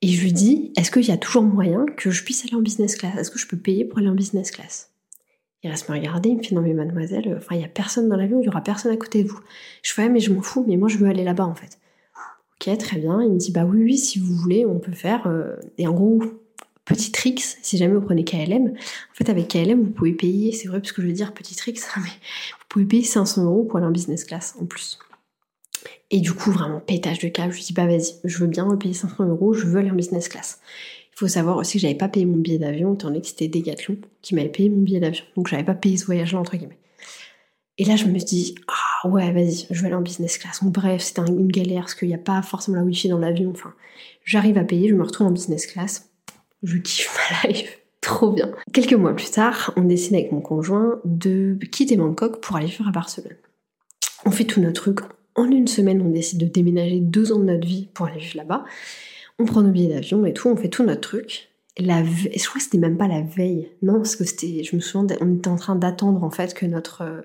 et 0.02 0.08
je 0.08 0.22
lui 0.22 0.34
dis, 0.34 0.74
est-ce 0.76 0.92
qu'il 0.92 1.06
y 1.06 1.12
a 1.12 1.18
toujours 1.18 1.44
moyen 1.44 1.86
que 1.96 2.12
je 2.12 2.24
puisse 2.24 2.44
aller 2.44 2.56
en 2.56 2.62
business 2.62 2.96
class? 2.96 3.16
Est-ce 3.18 3.32
que 3.32 3.40
je 3.40 3.48
peux 3.48 3.58
payer 3.58 3.86
pour 3.86 4.00
aller 4.00 4.10
en 4.10 4.16
business 4.16 4.52
class? 4.52 4.92
Il 5.64 5.70
reste 5.70 5.88
me 5.90 5.96
regarder, 5.96 6.30
il 6.30 6.38
me 6.38 6.44
fait, 6.44 6.56
non 6.56 6.62
mais 6.62 6.74
mademoiselle, 6.74 7.36
enfin 7.38 7.56
il 7.56 7.60
n'y 7.60 7.66
a 7.66 7.70
personne 7.70 8.10
dans 8.10 8.18
l'avion, 8.18 8.40
il 8.40 8.44
n'y 8.44 8.50
aura 8.50 8.62
personne 8.62 8.92
à 8.92 8.98
côté 8.98 9.24
de 9.24 9.30
vous. 9.30 9.40
Je 9.84 9.94
fais, 9.94 10.10
mais 10.10 10.20
je 10.20 10.34
m'en 10.34 10.42
fous, 10.42 10.66
mais 10.68 10.76
moi 10.76 10.90
je 10.90 10.98
veux 10.98 11.08
aller 11.08 11.24
là-bas 11.24 11.46
en 11.46 11.54
fait. 11.54 11.78
Ok, 12.60 12.78
très 12.78 12.98
bien. 12.98 13.22
Il 13.22 13.32
me 13.32 13.38
dit, 13.38 13.52
bah 13.52 13.66
oui, 13.66 13.84
oui, 13.84 13.98
si 13.98 14.20
vous 14.20 14.36
voulez, 14.36 14.66
on 14.68 14.80
peut 14.80 14.92
faire. 14.92 15.26
Euh, 15.26 15.56
et 15.80 15.88
en 15.88 15.94
gros, 15.94 16.22
petit 16.86 17.12
tricks, 17.12 17.44
si 17.62 17.78
jamais 17.78 17.94
vous 17.94 18.02
prenez 18.02 18.24
KLM, 18.24 18.68
en 18.70 19.14
fait 19.14 19.30
avec 19.30 19.48
KLM 19.48 19.82
vous 19.82 19.92
pouvez 19.92 20.14
payer, 20.14 20.52
c'est 20.52 20.68
vrai 20.68 20.80
parce 20.80 20.92
que 20.92 21.02
je 21.02 21.08
veux 21.08 21.14
dire 21.14 21.34
petit 21.34 21.56
tricks, 21.56 21.80
mais 21.98 22.10
pouvez 22.74 22.86
payer 22.86 23.04
500 23.04 23.46
euros 23.46 23.64
pour 23.64 23.78
aller 23.78 23.88
en 23.88 23.92
business 23.92 24.24
class 24.24 24.56
en 24.60 24.66
plus. 24.66 25.00
Et 26.10 26.20
du 26.20 26.34
coup 26.34 26.52
vraiment 26.52 26.80
pétage 26.80 27.20
de 27.20 27.28
câble, 27.28 27.52
je 27.52 27.58
lui 27.58 27.66
dis 27.66 27.74
bah 27.74 27.88
vas-y, 27.88 28.16
je 28.24 28.38
veux 28.40 28.48
bien 28.48 28.68
payer 28.76 28.94
500 28.94 29.26
euros, 29.26 29.54
je 29.54 29.66
veux 29.66 29.80
aller 29.80 29.92
en 29.92 29.96
business 29.96 30.28
class. 30.28 30.60
Il 31.14 31.20
faut 31.20 31.28
savoir 31.28 31.58
aussi 31.58 31.74
que 31.74 31.82
j'avais 31.82 31.96
pas 31.96 32.08
payé 32.08 32.26
mon 32.26 32.38
billet 32.38 32.58
d'avion, 32.58 32.94
étant 32.94 33.08
donné 33.08 33.22
que 33.22 33.28
c'était 33.28 33.48
Decathlon 33.48 33.98
qui 34.22 34.36
m'avait 34.36 34.50
payé 34.50 34.70
mon 34.70 34.82
billet 34.82 35.00
d'avion, 35.00 35.24
donc 35.36 35.48
j'avais 35.48 35.64
pas 35.64 35.76
payé 35.76 35.98
ce 35.98 36.06
voyage-là 36.06 36.40
entre 36.40 36.58
guillemets. 36.58 36.80
Et 37.78 37.86
là 37.86 37.96
je 37.96 38.06
me 38.06 38.18
dis 38.20 38.56
ah 38.68 39.08
ouais 39.08 39.32
vas-y, 39.32 39.68
je 39.70 39.82
vais 39.82 39.88
aller 39.88 39.96
en 39.96 40.02
business 40.02 40.38
class. 40.38 40.64
Donc, 40.64 40.74
bref, 40.74 41.02
c'était 41.02 41.22
une 41.22 41.52
galère 41.52 41.82
parce 41.82 41.96
qu'il 41.96 42.08
n'y 42.08 42.16
a 42.16 42.20
pas 42.20 42.42
forcément 42.42 42.78
la 42.78 42.84
wifi 42.84 43.08
dans 43.08 43.20
l'avion. 43.20 43.52
Enfin, 43.52 43.74
j'arrive 44.26 44.58
à 44.58 44.64
payer, 44.64 44.90
je 44.90 44.96
me 44.96 45.04
retrouve 45.04 45.28
en 45.28 45.32
business 45.32 45.66
class 45.66 46.12
je 46.64 46.78
kiffe 46.78 47.18
ma 47.18 47.50
life. 47.50 47.81
Trop 48.02 48.32
bien. 48.32 48.52
Quelques 48.74 48.94
mois 48.94 49.16
plus 49.16 49.30
tard, 49.30 49.74
on 49.78 49.84
décide 49.84 50.16
avec 50.16 50.32
mon 50.32 50.42
conjoint 50.42 51.00
de 51.06 51.58
quitter 51.72 51.98
Bangkok 51.98 52.42
pour 52.42 52.56
aller 52.56 52.66
vivre 52.66 52.88
à 52.88 52.92
Barcelone. 52.92 53.38
On 54.26 54.32
fait 54.32 54.44
tout 54.46 54.60
notre 54.60 54.82
truc. 54.82 55.00
En 55.36 55.50
une 55.50 55.68
semaine, 55.68 56.02
on 56.02 56.10
décide 56.10 56.40
de 56.40 56.46
déménager 56.46 57.00
deux 57.00 57.32
ans 57.32 57.40
de 57.40 57.46
notre 57.46 57.66
vie 57.66 57.90
pour 57.94 58.08
aller 58.08 58.20
vivre 58.20 58.38
là-bas. 58.38 58.66
On 59.40 59.46
prend 59.46 59.62
nos 59.62 59.72
billets 59.72 59.94
d'avion 59.94 60.26
et 60.26 60.34
tout, 60.34 60.50
on 60.50 60.56
fait 60.56 60.70
tout 60.70 60.84
notre 60.84 61.02
truc. 61.02 61.50
La 61.78 62.04
je 62.04 62.48
crois 62.48 62.58
que 62.58 62.64
c'était 62.64 62.78
même 62.78 62.98
pas 62.98 63.08
la 63.08 63.22
veille. 63.22 63.72
Non, 63.82 63.94
parce 63.94 64.16
que 64.16 64.26
c'était, 64.26 64.64
je 64.64 64.76
me 64.76 64.82
souviens, 64.82 65.16
on 65.22 65.36
était 65.36 65.48
en 65.48 65.56
train 65.56 65.76
d'attendre 65.76 66.24
en 66.24 66.32
fait 66.32 66.54
que 66.54 66.66
notre, 66.66 67.04
euh, 67.04 67.22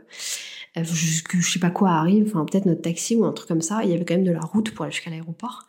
je 0.83 1.51
sais 1.51 1.59
pas 1.59 1.71
quoi 1.71 1.91
arrive, 1.91 2.27
enfin 2.29 2.45
peut-être 2.45 2.67
notre 2.67 2.83
taxi 2.83 3.17
ou 3.17 3.25
un 3.25 3.33
truc 3.33 3.49
comme 3.49 3.63
ça. 3.63 3.81
Il 3.83 3.91
y 3.91 3.95
avait 3.95 4.05
quand 4.05 4.15
même 4.15 4.25
de 4.25 4.33
la 4.33 4.41
route 4.41 4.73
pour 4.73 4.85
aller 4.85 4.93
jusqu'à 4.93 5.11
l'aéroport. 5.11 5.67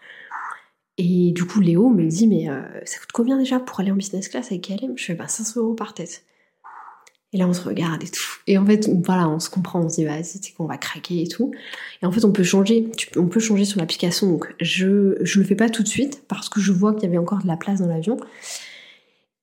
Et 0.97 1.31
du 1.31 1.45
coup, 1.45 1.59
Léo 1.59 1.89
me 1.89 2.05
dit, 2.05 2.27
mais 2.27 2.49
euh, 2.49 2.61
ça 2.85 2.99
coûte 2.99 3.11
combien 3.13 3.38
déjà 3.38 3.59
pour 3.59 3.79
aller 3.79 3.91
en 3.91 3.95
business 3.95 4.29
class 4.29 4.47
avec 4.47 4.63
KLM 4.63 4.97
Je 4.97 5.05
fais, 5.05 5.13
bah 5.13 5.27
500 5.27 5.61
euros 5.61 5.73
par 5.73 5.94
tête. 5.94 6.23
Et 7.33 7.38
là, 7.38 7.47
on 7.47 7.53
se 7.53 7.61
regarde 7.61 8.03
et 8.03 8.07
tout. 8.07 8.39
Et 8.47 8.57
en 8.57 8.65
fait, 8.65 8.89
voilà, 9.05 9.27
on 9.29 9.39
se 9.39 9.49
comprend, 9.49 9.81
on 9.81 9.89
se 9.89 9.95
dit, 9.95 10.05
vas-y, 10.05 10.23
c'est 10.23 10.53
qu'on 10.53 10.65
va 10.65 10.77
craquer 10.77 11.21
et 11.21 11.27
tout. 11.27 11.51
Et 12.01 12.05
en 12.05 12.11
fait, 12.11 12.23
on 12.25 12.31
peut 12.31 12.44
changer, 12.44 12.89
on 13.15 13.27
peut 13.27 13.39
changer 13.39 13.65
sur 13.65 13.79
l'application. 13.79 14.27
Donc, 14.27 14.55
je, 14.61 15.17
je 15.21 15.39
le 15.39 15.45
fais 15.45 15.55
pas 15.55 15.69
tout 15.69 15.83
de 15.83 15.88
suite 15.88 16.23
parce 16.27 16.49
que 16.49 16.61
je 16.61 16.71
vois 16.71 16.94
qu'il 16.94 17.03
y 17.03 17.07
avait 17.07 17.17
encore 17.17 17.41
de 17.41 17.47
la 17.47 17.57
place 17.57 17.79
dans 17.79 17.88
l'avion. 17.88 18.17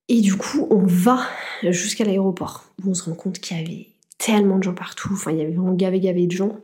Et 0.08 0.20
du 0.20 0.34
coup, 0.34 0.66
on 0.70 0.84
va 0.84 1.20
jusqu'à 1.62 2.04
l'aéroport 2.04 2.64
où 2.82 2.90
on 2.90 2.94
se 2.94 3.04
rend 3.04 3.14
compte 3.14 3.38
qu'il 3.38 3.56
y 3.56 3.60
avait 3.60 3.86
tellement 4.18 4.58
de 4.58 4.62
gens 4.62 4.74
partout. 4.74 5.10
Enfin, 5.12 5.30
il 5.30 5.38
y 5.38 5.42
avait 5.42 5.52
vraiment 5.52 5.74
gavé 5.74 6.00
gavé 6.00 6.26
de 6.26 6.32
gens. 6.32 6.58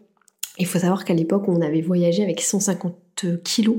Il 0.59 0.67
faut 0.67 0.79
savoir 0.79 1.05
qu'à 1.05 1.15
l'époque, 1.15 1.45
on 1.49 1.61
avait 1.61 1.81
voyagé 1.81 2.23
avec 2.23 2.41
150 2.41 2.95
kilos 3.27 3.79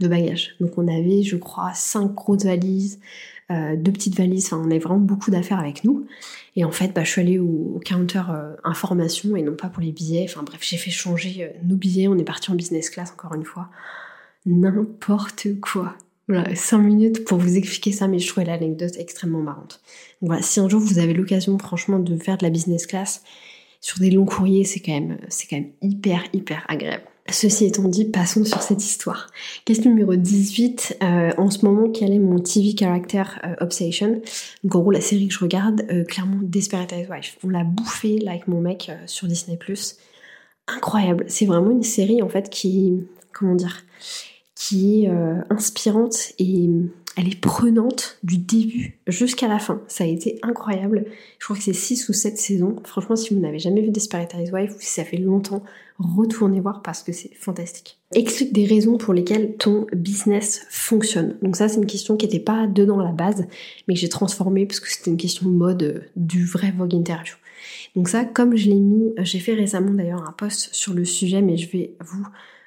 de 0.00 0.08
bagages. 0.08 0.56
Donc 0.60 0.78
on 0.78 0.88
avait, 0.88 1.22
je 1.22 1.36
crois, 1.36 1.72
5 1.74 2.14
grosses 2.14 2.44
valises, 2.44 3.00
euh, 3.50 3.76
deux 3.76 3.92
petites 3.92 4.16
valises, 4.16 4.46
enfin 4.46 4.62
on 4.64 4.70
avait 4.70 4.78
vraiment 4.78 5.00
beaucoup 5.00 5.30
d'affaires 5.30 5.58
avec 5.58 5.84
nous. 5.84 6.06
Et 6.56 6.64
en 6.64 6.70
fait, 6.70 6.94
bah, 6.94 7.04
je 7.04 7.10
suis 7.10 7.20
allée 7.20 7.38
au, 7.38 7.80
counter 7.84 8.22
euh, 8.30 8.54
information 8.64 9.36
et 9.36 9.42
non 9.42 9.54
pas 9.54 9.68
pour 9.68 9.82
les 9.82 9.92
billets. 9.92 10.24
Enfin 10.28 10.42
bref, 10.42 10.60
j'ai 10.62 10.76
fait 10.76 10.90
changer 10.90 11.44
euh, 11.44 11.48
nos 11.64 11.76
billets, 11.76 12.08
on 12.08 12.16
est 12.16 12.24
parti 12.24 12.50
en 12.50 12.54
business 12.54 12.88
class 12.90 13.12
encore 13.12 13.34
une 13.34 13.44
fois. 13.44 13.68
N'importe 14.46 15.60
quoi. 15.60 15.94
Voilà, 16.28 16.54
5 16.54 16.78
minutes 16.78 17.24
pour 17.24 17.38
vous 17.38 17.56
expliquer 17.56 17.92
ça, 17.92 18.08
mais 18.08 18.18
je 18.18 18.28
trouvais 18.28 18.46
l'anecdote 18.46 18.94
extrêmement 18.96 19.40
marrante. 19.40 19.80
Donc 20.20 20.28
voilà, 20.28 20.42
si 20.42 20.60
un 20.60 20.68
jour 20.68 20.80
vous 20.80 20.98
avez 20.98 21.12
l'occasion 21.12 21.58
franchement 21.58 21.98
de 21.98 22.16
faire 22.16 22.38
de 22.38 22.44
la 22.44 22.50
business 22.50 22.86
class, 22.86 23.22
sur 23.80 23.98
des 23.98 24.10
longs 24.10 24.24
courriers, 24.24 24.64
c'est 24.64 24.80
quand 24.80 25.16
c'est 25.28 25.48
quand 25.48 25.56
même 25.56 25.72
hyper, 25.82 26.22
hyper 26.32 26.64
agréable. 26.68 27.04
Ceci 27.32 27.64
étant 27.64 27.88
dit, 27.88 28.04
passons 28.04 28.44
sur 28.44 28.60
cette 28.62 28.84
histoire. 28.84 29.28
Question 29.64 29.90
numéro 29.90 30.14
18. 30.14 30.98
Euh, 31.02 31.30
en 31.38 31.50
ce 31.50 31.64
moment, 31.64 31.88
quel 31.88 32.12
est 32.12 32.18
mon 32.18 32.38
TV 32.38 32.74
character 32.78 33.22
euh, 33.44 33.54
obsession? 33.60 34.20
En 34.64 34.68
gros, 34.68 34.90
la 34.90 35.00
série 35.00 35.28
que 35.28 35.34
je 35.34 35.40
regarde, 35.40 35.82
euh, 35.90 36.04
clairement 36.04 36.38
Desperate 36.42 36.92
Housewives. 36.92 37.36
On 37.42 37.48
l'a 37.48 37.64
bouffé 37.64 38.18
là 38.18 38.32
avec 38.32 38.48
mon 38.48 38.60
mec 38.60 38.90
sur 39.06 39.26
Disney+. 39.26 39.58
Incroyable. 40.68 41.24
C'est 41.28 41.46
vraiment 41.46 41.70
une 41.70 41.82
série 41.82 42.22
en 42.22 42.28
fait 42.28 42.50
qui, 42.50 43.00
comment 43.32 43.54
dire, 43.54 43.82
qui 44.54 45.04
est 45.04 45.10
inspirante 45.50 46.32
et 46.38 46.68
elle 47.16 47.28
est 47.28 47.40
prenante 47.40 48.18
du 48.22 48.38
début 48.38 48.98
jusqu'à 49.06 49.48
la 49.48 49.58
fin. 49.58 49.82
Ça 49.86 50.04
a 50.04 50.06
été 50.06 50.38
incroyable. 50.42 51.04
Je 51.38 51.44
crois 51.44 51.56
que 51.56 51.62
c'est 51.62 51.72
6 51.72 52.08
ou 52.08 52.12
7 52.12 52.38
saisons. 52.38 52.76
Franchement, 52.84 53.16
si 53.16 53.34
vous 53.34 53.40
n'avez 53.40 53.58
jamais 53.58 53.82
vu 53.82 53.90
Desperate 53.90 54.34
Housewives 54.34 54.72
ou 54.72 54.80
si 54.80 54.88
ça 54.88 55.04
fait 55.04 55.18
longtemps, 55.18 55.62
retournez 55.98 56.60
voir 56.60 56.82
parce 56.82 57.02
que 57.02 57.12
c'est 57.12 57.34
fantastique. 57.34 57.98
Explique 58.14 58.52
des 58.52 58.64
raisons 58.64 58.96
pour 58.96 59.14
lesquelles 59.14 59.56
ton 59.56 59.86
business 59.92 60.66
fonctionne. 60.70 61.36
Donc 61.42 61.56
ça, 61.56 61.68
c'est 61.68 61.76
une 61.76 61.86
question 61.86 62.16
qui 62.16 62.26
n'était 62.26 62.40
pas 62.40 62.66
dedans 62.66 62.98
la 62.98 63.12
base, 63.12 63.46
mais 63.86 63.94
que 63.94 64.00
j'ai 64.00 64.08
transformée 64.08 64.66
parce 64.66 64.80
que 64.80 64.90
c'était 64.90 65.10
une 65.10 65.16
question 65.16 65.46
de 65.46 65.54
mode 65.54 66.08
du 66.16 66.44
vrai 66.46 66.72
Vogue 66.76 66.94
Interview. 66.94 67.34
Donc 67.94 68.08
ça, 68.08 68.24
comme 68.24 68.56
je 68.56 68.68
l'ai 68.70 68.80
mis, 68.80 69.12
j'ai 69.18 69.38
fait 69.38 69.54
récemment 69.54 69.92
d'ailleurs 69.92 70.26
un 70.26 70.32
post 70.32 70.70
sur 70.72 70.94
le 70.94 71.04
sujet, 71.04 71.42
mais 71.42 71.56
je 71.56 71.70
vais 71.70 71.94
vous 72.00 72.24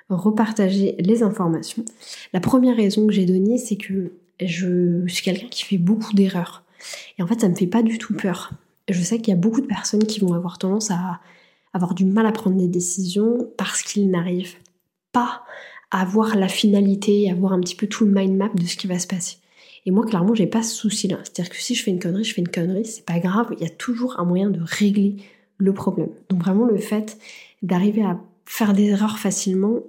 repartager 0.10 0.96
les 1.00 1.24
informations. 1.24 1.84
La 2.32 2.40
première 2.40 2.76
raison 2.76 3.08
que 3.08 3.14
j'ai 3.14 3.26
donnée, 3.26 3.58
c'est 3.58 3.76
que 3.76 4.12
je 4.42 5.06
suis 5.08 5.24
quelqu'un 5.24 5.48
qui 5.48 5.64
fait 5.64 5.78
beaucoup 5.78 6.14
d'erreurs. 6.14 6.64
Et 7.18 7.24
en 7.24 7.28
fait, 7.28 7.42
ça 7.42 7.50
me 7.50 7.56
fait 7.56 7.68
pas 7.68 7.84
du 7.84 7.98
tout 7.98 8.16
peur. 8.16 8.52
Je 8.90 9.02
sais 9.02 9.18
qu'il 9.18 9.30
y 9.30 9.38
a 9.38 9.40
beaucoup 9.40 9.62
de 9.62 9.68
personnes 9.68 10.06
qui 10.06 10.20
vont 10.20 10.34
avoir 10.34 10.58
tendance 10.58 10.92
à 10.92 11.20
avoir 11.74 11.94
du 11.94 12.06
mal 12.06 12.26
à 12.26 12.32
prendre 12.32 12.58
des 12.58 12.68
décisions 12.68 13.50
parce 13.58 13.82
qu'ils 13.82 14.10
n'arrivent 14.10 14.56
pas 15.12 15.44
à 15.92 16.06
voir 16.06 16.36
la 16.36 16.48
finalité, 16.48 17.30
à 17.30 17.36
voir 17.36 17.54
un 17.54 17.60
petit 17.60 17.76
peu 17.76 17.88
tout 17.88 18.06
le 18.06 18.12
mind 18.12 18.36
map 18.36 18.50
de 18.54 18.66
ce 18.66 18.76
qui 18.76 18.88
va 18.88 19.00
se 19.00 19.08
passer. 19.08 19.38
Et 19.86 19.92
moi, 19.92 20.06
clairement, 20.06 20.34
j'ai 20.34 20.48
pas 20.48 20.64
ce 20.64 20.76
souci-là. 20.76 21.18
C'est-à-dire 21.24 21.52
que 21.52 21.62
si 21.62 21.76
je 21.76 21.84
fais 21.84 21.92
une 21.92 22.00
connerie, 22.00 22.24
je 22.24 22.34
fais 22.34 22.42
une 22.42 22.50
connerie, 22.50 22.86
c'est 22.86 23.06
pas 23.06 23.20
grave, 23.20 23.54
il 23.58 23.64
y 23.64 23.68
a 23.68 23.70
toujours 23.70 24.20
un 24.20 24.26
moyen 24.26 24.50
de 24.50 24.60
régler 24.62 25.18
le 25.58 25.74
problème. 25.74 26.10
Donc 26.30 26.42
vraiment, 26.42 26.66
le 26.66 26.78
fait 26.78 27.18
d'arriver 27.62 28.04
à 28.04 28.20
faire 28.46 28.74
des 28.74 28.86
erreurs 28.86 29.20
facilement, 29.20 29.80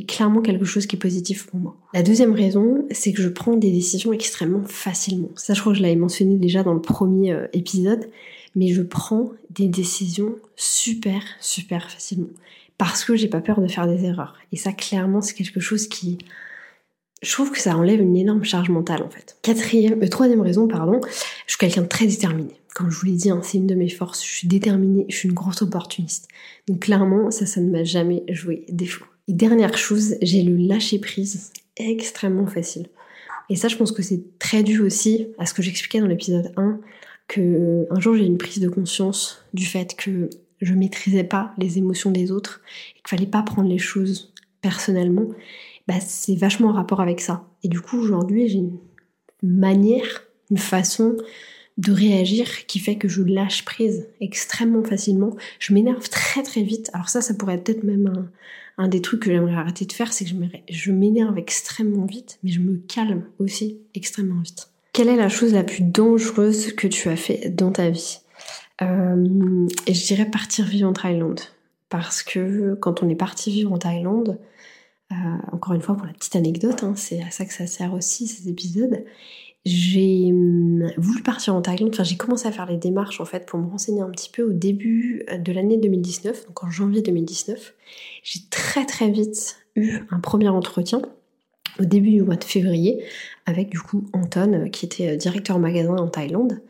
clairement 0.00 0.42
quelque 0.42 0.64
chose 0.64 0.86
qui 0.86 0.96
est 0.96 0.98
positif 0.98 1.46
pour 1.46 1.60
moi. 1.60 1.76
La 1.92 2.02
deuxième 2.02 2.32
raison, 2.32 2.86
c'est 2.90 3.12
que 3.12 3.22
je 3.22 3.28
prends 3.28 3.54
des 3.54 3.70
décisions 3.70 4.12
extrêmement 4.12 4.64
facilement. 4.64 5.30
Ça, 5.36 5.54
je 5.54 5.60
crois 5.60 5.72
que 5.72 5.78
je 5.78 5.82
l'avais 5.82 5.96
mentionné 5.96 6.36
déjà 6.36 6.62
dans 6.62 6.74
le 6.74 6.80
premier 6.80 7.32
euh, 7.32 7.46
épisode, 7.52 8.08
mais 8.56 8.68
je 8.68 8.82
prends 8.82 9.30
des 9.50 9.68
décisions 9.68 10.36
super, 10.56 11.22
super 11.40 11.90
facilement. 11.90 12.28
Parce 12.78 13.04
que 13.04 13.14
j'ai 13.14 13.28
pas 13.28 13.40
peur 13.40 13.60
de 13.60 13.68
faire 13.68 13.86
des 13.86 14.04
erreurs. 14.04 14.34
Et 14.52 14.56
ça, 14.56 14.72
clairement, 14.72 15.20
c'est 15.20 15.34
quelque 15.34 15.60
chose 15.60 15.86
qui, 15.86 16.18
je 17.24 17.32
trouve 17.32 17.50
que 17.50 17.60
ça 17.60 17.76
enlève 17.76 18.00
une 18.00 18.16
énorme 18.16 18.44
charge 18.44 18.68
mentale 18.68 19.02
en 19.02 19.10
fait. 19.10 19.36
Quatrième, 19.42 20.02
euh, 20.02 20.08
troisième 20.08 20.40
raison, 20.40 20.68
pardon, 20.68 21.00
je 21.46 21.52
suis 21.52 21.58
quelqu'un 21.58 21.82
de 21.82 21.88
très 21.88 22.06
déterminé. 22.06 22.54
Comme 22.74 22.90
je 22.90 22.98
vous 22.98 23.06
l'ai 23.06 23.12
dit, 23.12 23.30
hein, 23.30 23.40
c'est 23.42 23.58
une 23.58 23.66
de 23.66 23.74
mes 23.74 23.88
forces. 23.88 24.24
Je 24.24 24.30
suis 24.30 24.48
déterminée, 24.48 25.06
je 25.08 25.16
suis 25.16 25.28
une 25.28 25.34
grosse 25.34 25.62
opportuniste. 25.62 26.28
Donc 26.68 26.80
clairement, 26.80 27.30
ça, 27.30 27.46
ça 27.46 27.60
ne 27.60 27.70
m'a 27.70 27.84
jamais 27.84 28.24
joué 28.28 28.66
défaut. 28.68 29.04
Et 29.28 29.32
dernière 29.32 29.78
chose, 29.78 30.16
j'ai 30.22 30.42
le 30.42 30.56
lâcher 30.56 30.98
prise 30.98 31.52
extrêmement 31.76 32.46
facile. 32.46 32.88
Et 33.48 33.56
ça, 33.56 33.68
je 33.68 33.76
pense 33.76 33.92
que 33.92 34.02
c'est 34.02 34.38
très 34.38 34.62
dû 34.62 34.80
aussi 34.80 35.28
à 35.38 35.46
ce 35.46 35.54
que 35.54 35.62
j'expliquais 35.62 36.00
dans 36.00 36.06
l'épisode 36.06 36.52
1, 36.56 36.80
que 37.28 37.86
un 37.90 38.00
jour 38.00 38.14
j'ai 38.14 38.26
une 38.26 38.38
prise 38.38 38.60
de 38.60 38.68
conscience 38.68 39.44
du 39.54 39.64
fait 39.64 39.94
que 39.96 40.28
je 40.60 40.74
maîtrisais 40.74 41.24
pas 41.24 41.52
les 41.58 41.78
émotions 41.78 42.10
des 42.10 42.30
autres 42.30 42.60
et 42.90 43.00
qu'il 43.00 43.08
fallait 43.08 43.30
pas 43.30 43.42
prendre 43.42 43.68
les 43.68 43.78
choses 43.78 44.32
personnellement. 44.60 45.28
Bah, 45.86 46.00
c'est 46.00 46.34
vachement 46.34 46.68
en 46.68 46.72
rapport 46.72 47.00
avec 47.00 47.20
ça. 47.20 47.46
Et 47.62 47.68
du 47.68 47.80
coup, 47.80 47.98
aujourd'hui, 47.98 48.48
j'ai 48.48 48.58
une 48.58 48.78
manière, 49.42 50.24
une 50.50 50.58
façon 50.58 51.16
de 51.76 51.92
réagir 51.92 52.66
qui 52.66 52.78
fait 52.78 52.96
que 52.96 53.08
je 53.08 53.22
lâche 53.22 53.64
prise 53.64 54.08
extrêmement 54.20 54.84
facilement. 54.84 55.36
Je 55.58 55.74
m'énerve 55.74 56.08
très 56.08 56.42
très 56.42 56.62
vite. 56.62 56.90
Alors 56.92 57.08
ça, 57.08 57.20
ça 57.20 57.34
pourrait 57.34 57.54
être 57.54 57.64
peut-être 57.64 57.82
même 57.82 58.28
un, 58.78 58.88
des 58.88 59.02
trucs 59.02 59.22
que 59.22 59.30
j'aimerais 59.30 59.56
arrêter 59.56 59.84
de 59.84 59.92
faire, 59.92 60.12
c'est 60.12 60.24
que 60.24 60.30
je 60.68 60.92
m'énerve 60.92 61.36
extrêmement 61.36 62.06
vite, 62.06 62.38
mais 62.42 62.50
je 62.50 62.60
me 62.60 62.76
calme 62.76 63.24
aussi 63.38 63.78
extrêmement 63.94 64.40
vite. 64.40 64.68
Quelle 64.92 65.08
est 65.08 65.16
la 65.16 65.28
chose 65.28 65.52
la 65.52 65.64
plus 65.64 65.82
dangereuse 65.82 66.72
que 66.72 66.86
tu 66.86 67.08
as 67.08 67.16
fait 67.16 67.50
dans 67.50 67.72
ta 67.72 67.90
vie? 67.90 68.20
Euh, 68.82 69.66
Et 69.86 69.94
je 69.94 70.06
dirais 70.06 70.26
partir 70.26 70.66
vivre 70.66 70.88
en 70.88 70.92
Thaïlande. 70.92 71.40
Parce 71.88 72.22
que 72.22 72.74
quand 72.80 73.02
on 73.02 73.08
est 73.08 73.16
parti 73.16 73.50
vivre 73.50 73.72
en 73.72 73.78
Thaïlande, 73.78 74.38
euh, 75.12 75.16
encore 75.52 75.74
une 75.74 75.82
fois 75.82 75.96
pour 75.96 76.06
la 76.06 76.12
petite 76.12 76.36
anecdote, 76.36 76.82
hein, 76.82 76.94
c'est 76.96 77.22
à 77.22 77.30
ça 77.30 77.44
que 77.44 77.52
ça 77.52 77.66
sert 77.66 77.92
aussi 77.92 78.26
ces 78.26 78.48
épisodes, 78.48 79.04
j'ai 79.64 80.30
hum, 80.30 80.90
voulu 80.98 81.22
partir 81.22 81.54
en 81.54 81.62
Thaïlande, 81.62 81.90
enfin 81.94 82.04
j'ai 82.04 82.16
commencé 82.16 82.46
à 82.46 82.52
faire 82.52 82.66
les 82.66 82.76
démarches 82.76 83.20
en 83.20 83.24
fait 83.24 83.46
pour 83.46 83.58
me 83.58 83.66
renseigner 83.66 84.02
un 84.02 84.10
petit 84.10 84.30
peu 84.30 84.42
au 84.42 84.52
début 84.52 85.24
de 85.38 85.52
l'année 85.52 85.78
2019, 85.78 86.46
donc 86.48 86.64
en 86.64 86.70
janvier 86.70 87.00
2019. 87.00 87.74
J'ai 88.22 88.40
très 88.50 88.84
très 88.84 89.10
vite 89.10 89.56
eu 89.74 90.00
un 90.10 90.20
premier 90.20 90.48
entretien 90.48 91.00
au 91.80 91.84
début 91.84 92.10
du 92.10 92.22
mois 92.22 92.36
de 92.36 92.44
février 92.44 93.04
avec 93.46 93.70
du 93.70 93.80
coup 93.80 94.04
Anton 94.12 94.52
euh, 94.52 94.68
qui 94.68 94.84
était 94.84 95.10
euh, 95.10 95.16
directeur 95.16 95.58
magasin 95.58 95.96
en 95.96 96.08
Thaïlande. 96.08 96.60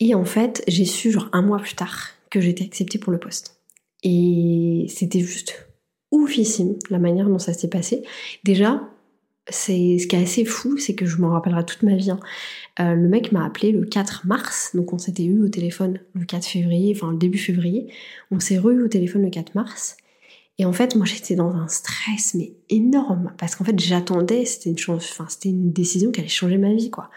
Et 0.00 0.14
en 0.14 0.24
fait 0.24 0.64
j'ai 0.66 0.84
su 0.84 1.12
genre 1.12 1.28
un 1.32 1.42
mois 1.42 1.58
plus 1.58 1.74
tard 1.74 2.10
que 2.30 2.40
j'étais 2.40 2.64
acceptée 2.64 2.98
pour 2.98 3.12
le 3.12 3.18
poste. 3.18 3.60
Et 4.02 4.86
c'était 4.88 5.20
juste 5.20 5.65
oufissime 6.10 6.76
la 6.90 6.98
manière 6.98 7.28
dont 7.28 7.38
ça 7.38 7.52
s'est 7.52 7.68
passé. 7.68 8.02
Déjà, 8.44 8.82
c'est 9.48 9.98
ce 9.98 10.06
qui 10.06 10.16
est 10.16 10.22
assez 10.22 10.44
fou, 10.44 10.76
c'est 10.78 10.94
que 10.94 11.06
je 11.06 11.18
m'en 11.18 11.30
rappellerai 11.30 11.64
toute 11.64 11.82
ma 11.82 11.94
vie. 11.94 12.10
Hein. 12.10 12.20
Euh, 12.80 12.94
le 12.94 13.08
mec 13.08 13.32
m'a 13.32 13.44
appelé 13.44 13.72
le 13.72 13.84
4 13.84 14.26
mars, 14.26 14.72
donc 14.74 14.92
on 14.92 14.98
s'était 14.98 15.24
eu 15.24 15.42
au 15.42 15.48
téléphone 15.48 16.00
le 16.14 16.24
4 16.24 16.44
février, 16.44 16.92
enfin 16.96 17.12
le 17.12 17.18
début 17.18 17.38
février. 17.38 17.92
On 18.30 18.40
s'est 18.40 18.58
re 18.58 18.66
au 18.66 18.88
téléphone 18.88 19.22
le 19.22 19.30
4 19.30 19.54
mars. 19.54 19.96
Et 20.58 20.64
en 20.64 20.72
fait, 20.72 20.96
moi 20.96 21.06
j'étais 21.06 21.34
dans 21.34 21.54
un 21.54 21.68
stress 21.68 22.34
mais 22.34 22.54
énorme 22.70 23.32
parce 23.38 23.54
qu'en 23.54 23.64
fait 23.64 23.78
j'attendais, 23.78 24.44
c'était 24.46 24.70
une 25.44 25.72
décision 25.72 26.10
qui 26.10 26.20
allait 26.20 26.28
changer 26.28 26.58
ma 26.58 26.72
vie 26.72 26.90
quoi. 26.90 27.10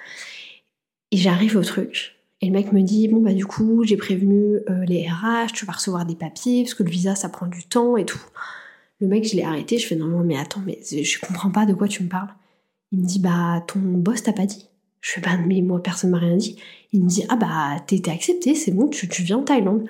Et 1.12 1.18
j'arrive 1.18 1.58
au 1.58 1.64
truc 1.64 2.20
et 2.42 2.48
le 2.48 2.52
mec 2.52 2.72
me 2.72 2.82
dit 2.82 3.08
bon 3.08 3.22
bah 3.22 3.34
du 3.34 3.46
coup 3.46 3.84
j'ai 3.84 3.98
prévenu 3.98 4.60
euh, 4.70 4.86
les 4.86 5.08
RH, 5.08 5.54
tu 5.54 5.66
vas 5.66 5.74
recevoir 5.74 6.06
des 6.06 6.16
papiers 6.16 6.64
parce 6.64 6.74
que 6.74 6.84
le 6.84 6.90
visa 6.90 7.16
ça 7.16 7.30
prend 7.30 7.48
du 7.48 7.64
temps 7.66 7.98
et 7.98 8.06
tout. 8.06 8.22
Le 9.02 9.08
mec, 9.08 9.26
je 9.26 9.36
l'ai 9.36 9.44
arrêté, 9.44 9.78
je 9.78 9.88
fais 9.88 9.96
non, 9.96 10.24
mais 10.24 10.38
attends, 10.38 10.62
mais 10.66 10.80
je 10.84 11.20
comprends 11.20 11.52
pas 11.52 11.66
de 11.66 11.74
quoi 11.74 11.88
tu 11.88 12.04
me 12.04 12.10
parles. 12.10 12.34
Il 12.92 13.00
me 13.00 13.06
dit 13.06 13.20
bah 13.20 13.64
ton 13.68 13.80
boss 13.80 14.24
t'a 14.24 14.34
pas 14.34 14.46
dit. 14.46 14.68
Je 15.02 15.12
fais 15.12 15.22
bah 15.22 15.38
mais 15.38 15.62
moi 15.62 15.82
personne 15.82 16.10
m'a 16.10 16.18
rien 16.20 16.36
dit. 16.38 16.58
Il 16.92 17.04
me 17.04 17.10
dit 17.10 17.24
ah 17.30 17.36
bah 17.36 17.80
t'es 17.88 18.10
accepté, 18.10 18.56
c'est 18.56 18.72
bon, 18.72 18.88
tu, 18.88 19.08
tu 19.08 19.24
viens 19.24 19.38
en 19.38 19.44
Thaïlande. 19.44 19.88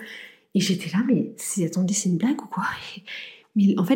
Et 0.55 0.59
j'étais 0.59 0.89
là 0.91 1.03
mais 1.07 1.33
attendez 1.65 1.93
c'est 1.93 2.09
une 2.09 2.17
blague 2.17 2.41
ou 2.41 2.47
quoi? 2.47 2.65
Mais 3.55 3.77
en 3.79 3.83
fait 3.83 3.95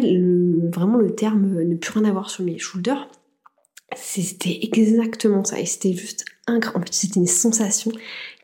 vraiment 0.74 0.98
le 0.98 1.14
terme 1.14 1.62
ne 1.64 1.76
plus 1.76 1.92
rien 2.00 2.10
avoir 2.10 2.30
sur 2.32 2.44
mes 2.44 2.58
shoulders, 2.58 3.08
c'était 3.96 4.60
exactement 4.64 5.44
ça 5.44 5.60
et 5.60 5.66
c'était 5.66 5.94
juste 5.94 6.26
incroyable. 6.48 6.78
En 6.78 6.86
fait 6.86 6.94
c'était 6.94 7.20
une 7.20 7.28
sensation 7.28 7.92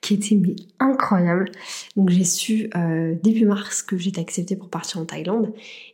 qui 0.01 0.13
était 0.13 0.39
incroyable. 0.79 1.51
Donc 1.96 2.10
j'ai 2.10 2.24
su 2.24 2.70
euh, 2.75 3.15
début 3.22 3.46
mars 3.46 3.82
que 3.82 3.98
j'étais 3.98 4.22
acceptée 4.22 4.56
pour 4.56 4.70
partir 4.70 5.00
en 5.01 5.06
Thaïlande 5.06 5.53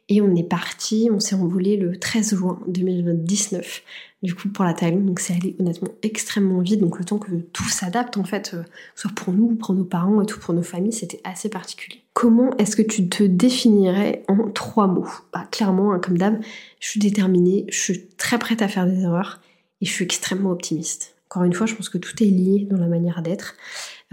et 0.10 0.22
on 0.22 0.36
est 0.36 0.48
parti, 0.48 1.10
on 1.12 1.20
s'est 1.20 1.36
envolé 1.36 1.78
le 1.78 1.98
13 1.98 2.36
juin 2.36 2.60
2019 2.68 3.82
du 4.22 4.36
coup 4.36 4.50
pour 4.50 4.66
la 4.66 4.74
Thaïlande. 4.74 5.06
Donc 5.06 5.20
c'est 5.20 5.34
allé 5.34 5.56
honnêtement 5.60 5.90
extrêmement 6.04 6.60
vite. 6.60 6.80
Donc 6.80 7.00
le 7.00 7.06
temps 7.06 7.18
que 7.18 7.32
tout 7.54 7.70
s'adapte 7.70 8.18
en 8.18 8.24
fait, 8.24 8.52
euh, 8.54 8.64
soit 8.96 9.12
pour 9.16 9.34
nous, 9.34 9.56
pour 9.56 9.74
nos 9.74 9.86
parents 9.86 10.22
et 10.22 10.26
tout, 10.26 10.40
pour 10.40 10.54
nos 10.54 10.64
familles, 10.64 10.94
c'était 10.94 11.22
assez 11.24 11.50
particulier. 11.50 12.02
Comment 12.14 12.56
est-ce 12.58 12.76
que 12.76 12.82
tu 12.82 13.10
te 13.10 13.24
définirais 13.24 14.24
en 14.28 14.50
trois 14.50 14.88
mots? 14.88 15.08
Bah 15.34 15.48
clairement, 15.52 15.94
hein, 15.94 16.00
comme 16.00 16.18
d'hab, 16.18 16.42
je 16.80 16.90
suis 16.90 17.00
déterminée, 17.00 17.66
je 17.70 17.80
suis 17.80 18.08
très 18.18 18.40
prête 18.40 18.62
à 18.62 18.68
faire 18.68 18.86
des 18.86 19.02
erreurs 19.02 19.42
et 19.82 19.86
je 19.86 19.92
suis 19.92 20.06
extrêmement 20.06 20.52
optimiste. 20.52 21.15
Encore 21.36 21.44
une 21.44 21.54
fois, 21.54 21.68
je 21.68 21.76
pense 21.76 21.90
que 21.90 21.98
tout 21.98 22.24
est 22.24 22.28
lié 22.28 22.66
dans 22.72 22.78
la 22.78 22.88
manière 22.88 23.22
d'être. 23.22 23.56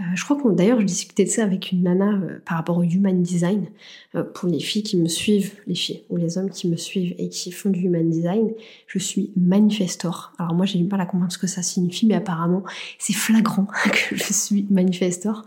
Euh, 0.01 0.03
je 0.15 0.23
crois 0.23 0.35
qu'on 0.35 0.49
d'ailleurs 0.49 0.81
je 0.81 0.87
discutais 0.87 1.23
de 1.23 1.29
ça 1.29 1.43
avec 1.43 1.71
une 1.71 1.83
nana 1.83 2.13
euh, 2.13 2.39
par 2.47 2.57
rapport 2.57 2.79
au 2.79 2.83
human 2.83 3.21
design 3.21 3.67
euh, 4.15 4.23
pour 4.23 4.49
les 4.49 4.59
filles 4.59 4.81
qui 4.81 4.97
me 4.97 5.07
suivent, 5.07 5.53
les 5.67 5.75
filles 5.75 6.01
ou 6.09 6.17
les 6.17 6.39
hommes 6.39 6.49
qui 6.49 6.67
me 6.67 6.77
suivent 6.77 7.13
et 7.19 7.29
qui 7.29 7.51
font 7.51 7.69
du 7.69 7.81
human 7.81 8.09
design. 8.09 8.49
Je 8.87 8.97
suis 8.97 9.31
manifestor. 9.37 10.33
Alors 10.39 10.55
moi 10.55 10.65
j'ai 10.65 10.79
du 10.79 10.85
mal 10.85 10.99
à 10.99 11.05
comprendre 11.05 11.31
ce 11.31 11.37
que 11.37 11.45
ça 11.45 11.61
signifie, 11.61 12.07
mais 12.07 12.15
apparemment 12.15 12.63
c'est 12.97 13.13
flagrant 13.13 13.67
que 14.09 14.15
je 14.15 14.33
suis 14.33 14.65
manifestor. 14.71 15.45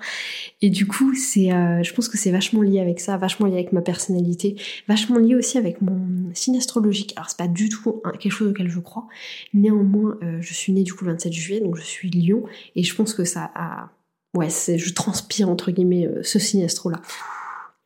Et 0.62 0.70
du 0.70 0.86
coup 0.86 1.12
c'est, 1.16 1.48
je 1.48 1.92
pense 1.92 2.08
que 2.08 2.16
c'est 2.16 2.30
vachement 2.30 2.62
lié 2.62 2.78
avec 2.78 3.00
ça, 3.00 3.16
vachement 3.16 3.46
lié 3.46 3.54
avec 3.54 3.72
ma 3.72 3.82
personnalité, 3.82 4.54
vachement 4.86 5.18
lié 5.18 5.34
aussi 5.34 5.58
avec 5.58 5.82
mon 5.82 6.30
signe 6.34 6.56
astrologique. 6.56 7.14
Alors 7.16 7.30
c'est 7.30 7.38
pas 7.38 7.48
du 7.48 7.68
tout 7.68 8.00
quelque 8.20 8.32
chose 8.32 8.50
auquel 8.50 8.68
je 8.68 8.78
crois. 8.78 9.08
Néanmoins 9.54 10.18
je 10.40 10.54
suis 10.54 10.72
née 10.72 10.84
du 10.84 10.94
coup 10.94 11.04
le 11.04 11.10
27 11.12 11.32
juillet, 11.32 11.60
donc 11.60 11.76
je 11.76 11.82
suis 11.82 12.10
Lion 12.10 12.44
et 12.76 12.84
je 12.84 12.94
pense 12.94 13.12
que 13.12 13.24
ça 13.24 13.50
a 13.56 13.90
ouais, 14.36 14.48
je 14.50 14.92
transpire 14.92 15.48
entre 15.48 15.70
guillemets 15.70 16.06
euh, 16.06 16.22
ce 16.22 16.38
sinestro 16.38 16.90
là. 16.90 17.00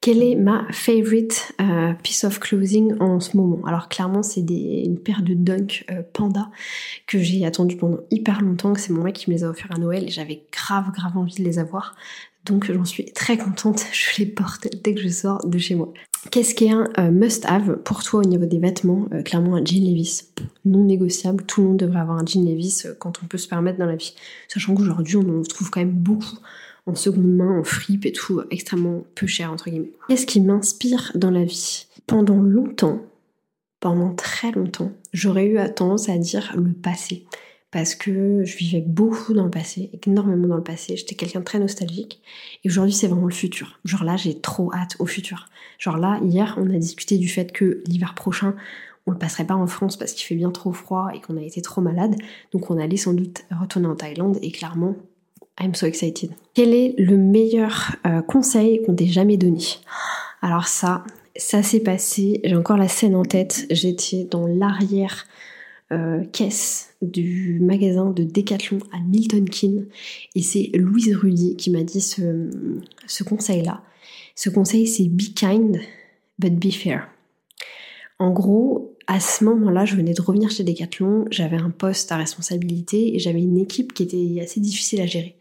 Quelle 0.01 0.23
est 0.23 0.35
ma 0.35 0.67
favorite 0.71 1.53
euh, 1.61 1.93
piece 2.03 2.25
of 2.25 2.41
clothing 2.41 2.95
en 3.01 3.21
ce 3.21 3.37
moment? 3.37 3.61
Alors 3.67 3.89
clairement 3.89 4.23
c'est 4.23 4.41
une 4.41 4.99
paire 4.99 5.23
de 5.23 5.35
Dunk 5.35 5.85
euh, 5.91 6.03
Panda 6.13 6.51
que 7.07 7.19
j'ai 7.19 7.45
attendu 7.45 7.77
pendant 7.77 7.99
hyper 8.11 8.41
longtemps, 8.41 8.75
c'est 8.75 8.93
mon 8.93 9.03
mec 9.03 9.17
qui 9.17 9.31
me 9.31 9.37
les 9.37 9.45
a 9.45 9.49
offerts 9.51 9.73
à 9.73 9.79
Noël 9.79 10.05
et 10.05 10.09
j'avais 10.09 10.45
grave 10.53 10.91
grave 10.93 11.17
envie 11.19 11.35
de 11.35 11.45
les 11.45 11.59
avoir. 11.59 11.97
Donc 12.47 12.73
j'en 12.73 12.87
suis 12.87 13.13
très 13.13 13.37
contente, 13.37 13.85
je 13.93 14.19
les 14.19 14.27
porte 14.27 14.69
dès 14.83 14.95
que 14.95 15.01
je 15.01 15.09
sors 15.09 15.47
de 15.47 15.59
chez 15.59 15.75
moi. 15.75 15.93
Qu'est-ce 16.31 16.55
qui 16.55 16.67
est 16.67 16.73
un 16.73 16.89
euh, 16.99 17.11
must-have 17.11 17.79
pour 17.79 18.03
toi 18.03 18.21
au 18.21 18.25
niveau 18.25 18.45
des 18.45 18.59
vêtements 18.59 19.07
euh, 19.13 19.23
Clairement 19.23 19.57
un 19.57 19.65
jean 19.65 19.81
Levis, 19.81 20.25
non 20.67 20.85
négociable. 20.85 21.45
Tout 21.45 21.63
le 21.63 21.69
monde 21.69 21.77
devrait 21.79 22.01
avoir 22.01 22.19
un 22.19 22.27
jean 22.27 22.45
Levis 22.45 22.83
euh, 22.85 22.93
quand 22.99 23.23
on 23.23 23.27
peut 23.27 23.39
se 23.39 23.49
permettre 23.49 23.79
dans 23.79 23.87
la 23.87 23.97
vie. 23.97 24.15
Sachant 24.47 24.75
qu'aujourd'hui 24.75 25.17
on 25.17 25.41
en 25.41 25.43
trouve 25.43 25.71
quand 25.71 25.81
même 25.81 25.91
beaucoup 25.91 26.39
en 26.87 26.95
seconde 26.95 27.35
main, 27.35 27.59
en 27.59 27.65
fripe 27.65 28.05
et 28.05 28.13
tout, 28.13 28.43
extrêmement 28.51 29.05
peu 29.15 29.27
cher 29.27 29.51
entre 29.51 29.71
guillemets. 29.71 29.93
Qu'est-ce 30.09 30.27
qui 30.27 30.41
m'inspire 30.41 31.13
dans 31.15 31.31
la 31.31 31.45
vie? 31.45 31.87
Pendant 32.07 32.41
longtemps, 32.41 33.01
pendant 33.81 34.15
très 34.15 34.53
longtemps, 34.53 34.93
j'aurais 35.15 35.47
eu 35.47 35.59
tendance 35.75 36.09
à 36.11 36.19
dire 36.19 36.53
le 36.57 36.73
passé 36.73 37.25
parce 37.71 37.95
que 37.95 38.45
je 38.45 38.57
vivais 38.57 38.81
beaucoup 38.81 39.33
dans 39.33 39.45
le 39.45 39.51
passé, 39.51 39.91
énormément 40.07 40.49
dans 40.49 40.57
le 40.57 40.63
passé. 40.63 40.97
J'étais 40.97 41.15
quelqu'un 41.15 41.41
de 41.41 41.45
très 41.45 41.61
nostalgique. 41.61 42.21
Et 42.65 42.69
aujourd'hui, 42.69 42.93
c'est 42.93 43.07
vraiment 43.07 43.27
le 43.27 43.33
futur. 43.33 43.79
Genre 43.85 44.03
là, 44.03 44.17
j'ai 44.17 44.41
trop 44.41 44.73
hâte 44.75 44.97
au 44.99 45.07
futur. 45.07 45.47
Genre 45.79 45.97
là, 45.97 46.21
hier, 46.25 46.57
on 46.59 46.69
a 46.75 46.79
discuté 46.79 47.17
du 47.17 47.29
fait 47.29 47.53
que 47.53 47.83
l'hiver 47.87 48.15
prochain, 48.15 48.57
on 49.07 49.13
le 49.13 49.19
passerait 49.19 49.47
pas 49.47 49.55
en 49.55 49.67
France 49.67 49.97
parce 49.97 50.13
qu'il 50.13 50.27
fait 50.27 50.35
bien 50.35 50.51
trop 50.51 50.73
froid 50.73 51.11
et 51.15 51.21
qu'on 51.21 51.37
a 51.37 51.43
été 51.43 51.63
trop 51.63 51.81
malade. 51.81 52.17
Donc 52.53 52.71
on 52.71 52.79
allait 52.79 52.97
sans 52.97 53.13
doute 53.13 53.45
retourner 53.51 53.87
en 53.87 53.95
Thaïlande 53.95 54.39
et 54.43 54.51
clairement, 54.51 54.97
I'm 55.61 55.75
so 55.75 55.87
excited. 55.87 56.31
Quel 56.55 56.75
est 56.75 56.95
le 56.99 57.17
meilleur 57.17 57.97
euh, 58.07 58.21
conseil 58.23 58.83
qu'on 58.83 58.95
t'ait 58.95 59.07
jamais 59.07 59.37
donné? 59.37 59.63
Alors 60.43 60.67
ça, 60.67 61.05
ça 61.37 61.63
s'est 61.63 61.81
passé, 61.81 62.41
j'ai 62.45 62.57
encore 62.57 62.77
la 62.77 62.89
scène 62.89 63.15
en 63.15 63.25
tête, 63.25 63.67
j'étais 63.71 64.25
dans 64.25 64.47
l'arrière 64.47 65.27
euh, 65.93 66.25
caisse 66.25 66.95
du 67.03 67.59
magasin 67.61 68.11
de 68.11 68.23
Decathlon 68.23 68.79
à 68.93 69.01
Milton 69.01 69.49
Keynes 69.49 69.87
et 70.35 70.43
c'est 70.43 70.71
Louise 70.75 71.15
Rudy 71.17 71.57
qui 71.57 71.71
m'a 71.71 71.83
dit 71.83 72.01
ce, 72.01 72.51
ce 73.07 73.25
conseil-là. 73.25 73.83
Ce 74.35 74.51
conseil 74.51 74.87
c'est 74.87 75.09
Be 75.09 75.35
kind 75.35 75.81
but 76.39 76.55
be 76.55 76.71
fair. 76.71 77.09
En 78.19 78.31
gros, 78.33 78.97
à 79.07 79.19
ce 79.19 79.45
moment-là, 79.45 79.85
je 79.85 79.97
venais 79.97 80.13
de 80.13 80.23
revenir 80.23 80.51
chez 80.51 80.63
Decathlon, 80.63 81.25
j'avais 81.31 81.57
un 81.57 81.71
poste 81.71 82.13
à 82.13 82.17
responsabilité 82.17 83.15
et 83.15 83.19
j'avais 83.19 83.41
une 83.41 83.59
équipe 83.59 83.93
qui 83.93 84.03
était 84.03 84.41
assez 84.43 84.61
difficile 84.61 85.01
à 85.01 85.07
gérer. 85.07 85.37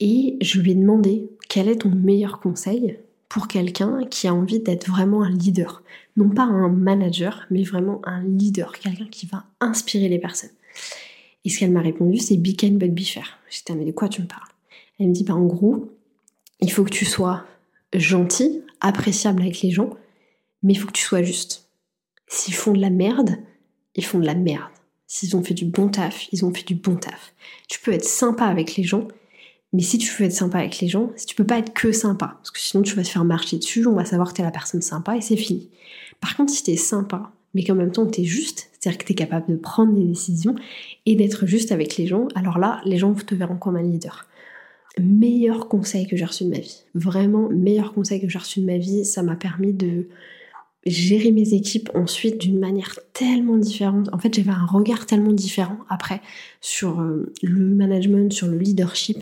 Et 0.00 0.38
je 0.40 0.60
lui 0.60 0.70
ai 0.70 0.74
demandé 0.74 1.28
quel 1.48 1.68
est 1.68 1.82
ton 1.82 1.90
meilleur 1.90 2.40
conseil 2.40 2.98
pour 3.28 3.48
quelqu'un 3.48 4.04
qui 4.10 4.26
a 4.26 4.34
envie 4.34 4.60
d'être 4.60 4.88
vraiment 4.88 5.22
un 5.22 5.30
leader? 5.30 5.82
Non 6.16 6.28
pas 6.28 6.42
un 6.42 6.68
manager, 6.68 7.46
mais 7.50 7.62
vraiment 7.62 8.00
un 8.04 8.22
leader, 8.22 8.72
quelqu'un 8.78 9.06
qui 9.06 9.26
va 9.26 9.44
inspirer 9.60 10.08
les 10.08 10.18
personnes. 10.18 10.50
Et 11.44 11.48
ce 11.50 11.58
qu'elle 11.58 11.72
m'a 11.72 11.80
répondu, 11.80 12.18
c'est 12.18 12.36
be 12.36 12.54
kind 12.56 12.78
but 12.78 12.92
be 12.92 13.04
fair. 13.04 13.38
J'étais, 13.50 13.74
mais 13.74 13.84
de 13.84 13.92
quoi 13.92 14.08
tu 14.08 14.22
me 14.22 14.26
parles? 14.26 14.48
Elle 14.98 15.08
me 15.08 15.12
dit, 15.12 15.24
bah 15.24 15.34
en 15.34 15.46
gros, 15.46 15.90
il 16.60 16.70
faut 16.70 16.84
que 16.84 16.90
tu 16.90 17.04
sois 17.04 17.44
gentil, 17.92 18.62
appréciable 18.80 19.42
avec 19.42 19.60
les 19.62 19.70
gens, 19.70 19.90
mais 20.62 20.74
il 20.74 20.76
faut 20.76 20.86
que 20.86 20.92
tu 20.92 21.02
sois 21.02 21.22
juste. 21.22 21.68
S'ils 22.28 22.54
font 22.54 22.72
de 22.72 22.80
la 22.80 22.90
merde, 22.90 23.36
ils 23.94 24.04
font 24.04 24.18
de 24.18 24.26
la 24.26 24.34
merde. 24.34 24.70
S'ils 25.06 25.36
ont 25.36 25.42
fait 25.42 25.54
du 25.54 25.64
bon 25.64 25.88
taf, 25.88 26.28
ils 26.32 26.44
ont 26.44 26.54
fait 26.54 26.66
du 26.66 26.74
bon 26.74 26.96
taf. 26.96 27.34
Tu 27.68 27.80
peux 27.80 27.92
être 27.92 28.04
sympa 28.04 28.46
avec 28.46 28.76
les 28.76 28.84
gens, 28.84 29.08
mais 29.72 29.82
si 29.82 29.98
tu 29.98 30.10
veux 30.12 30.26
être 30.26 30.32
sympa 30.32 30.58
avec 30.58 30.80
les 30.80 30.88
gens, 30.88 31.10
si 31.16 31.26
tu 31.26 31.34
peux 31.34 31.46
pas 31.46 31.58
être 31.58 31.72
que 31.72 31.92
sympa, 31.92 32.34
parce 32.38 32.50
que 32.50 32.60
sinon 32.60 32.82
tu 32.82 32.94
vas 32.94 33.02
te 33.02 33.08
faire 33.08 33.24
marcher 33.24 33.58
dessus, 33.58 33.86
on 33.86 33.94
va 33.94 34.04
savoir 34.04 34.30
que 34.30 34.36
t'es 34.36 34.42
la 34.42 34.50
personne 34.50 34.82
sympa 34.82 35.16
et 35.16 35.20
c'est 35.20 35.36
fini. 35.36 35.70
Par 36.20 36.36
contre, 36.36 36.52
si 36.52 36.62
t'es 36.62 36.76
sympa, 36.76 37.32
mais 37.54 37.64
qu'en 37.64 37.74
même 37.74 37.92
temps 37.92 38.06
t'es 38.06 38.24
juste, 38.24 38.70
c'est-à-dire 38.72 38.98
que 38.98 39.04
t'es 39.06 39.14
capable 39.14 39.46
de 39.50 39.56
prendre 39.56 39.94
des 39.94 40.04
décisions 40.04 40.54
et 41.06 41.16
d'être 41.16 41.46
juste 41.46 41.72
avec 41.72 41.96
les 41.96 42.06
gens, 42.06 42.28
alors 42.34 42.58
là, 42.58 42.80
les 42.84 42.98
gens 42.98 43.14
te 43.14 43.34
verront 43.34 43.56
comme 43.56 43.76
un 43.76 43.82
leader. 43.82 44.26
Meilleur 45.00 45.68
conseil 45.68 46.06
que 46.06 46.16
j'ai 46.16 46.24
reçu 46.24 46.44
de 46.44 46.50
ma 46.50 46.58
vie. 46.58 46.82
Vraiment, 46.94 47.48
meilleur 47.48 47.94
conseil 47.94 48.20
que 48.20 48.28
j'ai 48.28 48.38
reçu 48.38 48.60
de 48.60 48.66
ma 48.66 48.76
vie. 48.76 49.06
Ça 49.06 49.22
m'a 49.22 49.36
permis 49.36 49.72
de 49.72 50.08
gérer 50.84 51.30
mes 51.30 51.54
équipes 51.54 51.90
ensuite 51.94 52.38
d'une 52.38 52.58
manière 52.58 52.98
tellement 53.12 53.56
différente. 53.56 54.10
En 54.12 54.18
fait, 54.18 54.34
j'avais 54.34 54.50
un 54.50 54.66
regard 54.66 55.06
tellement 55.06 55.32
différent 55.32 55.78
après 55.88 56.20
sur 56.60 57.00
euh, 57.00 57.32
le 57.42 57.74
management, 57.74 58.32
sur 58.32 58.48
le 58.48 58.58
leadership. 58.58 59.18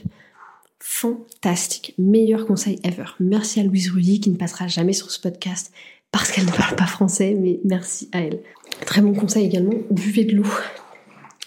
Fantastique. 0.83 1.95
Meilleur 1.99 2.47
conseil 2.47 2.81
ever. 2.85 3.05
Merci 3.21 3.61
à 3.61 3.63
Louise 3.63 3.91
Rudy 3.91 4.21
qui 4.21 4.31
ne 4.31 4.37
passera 4.37 4.67
jamais 4.67 4.95
sur 4.95 5.11
ce 5.11 5.21
podcast 5.21 5.73
parce 6.11 6.33
qu'elle 6.33 6.47
ne 6.47 6.53
parle 6.53 6.75
pas 6.75 6.87
français, 6.87 7.37
mais 7.39 7.61
merci 7.65 8.09
à 8.13 8.21
elle. 8.21 8.41
Très 8.87 9.01
bon 9.01 9.15
conseil 9.15 9.47
également, 9.47 9.75
buvez 9.91 10.25
de 10.25 10.37
l'eau. 10.37 10.47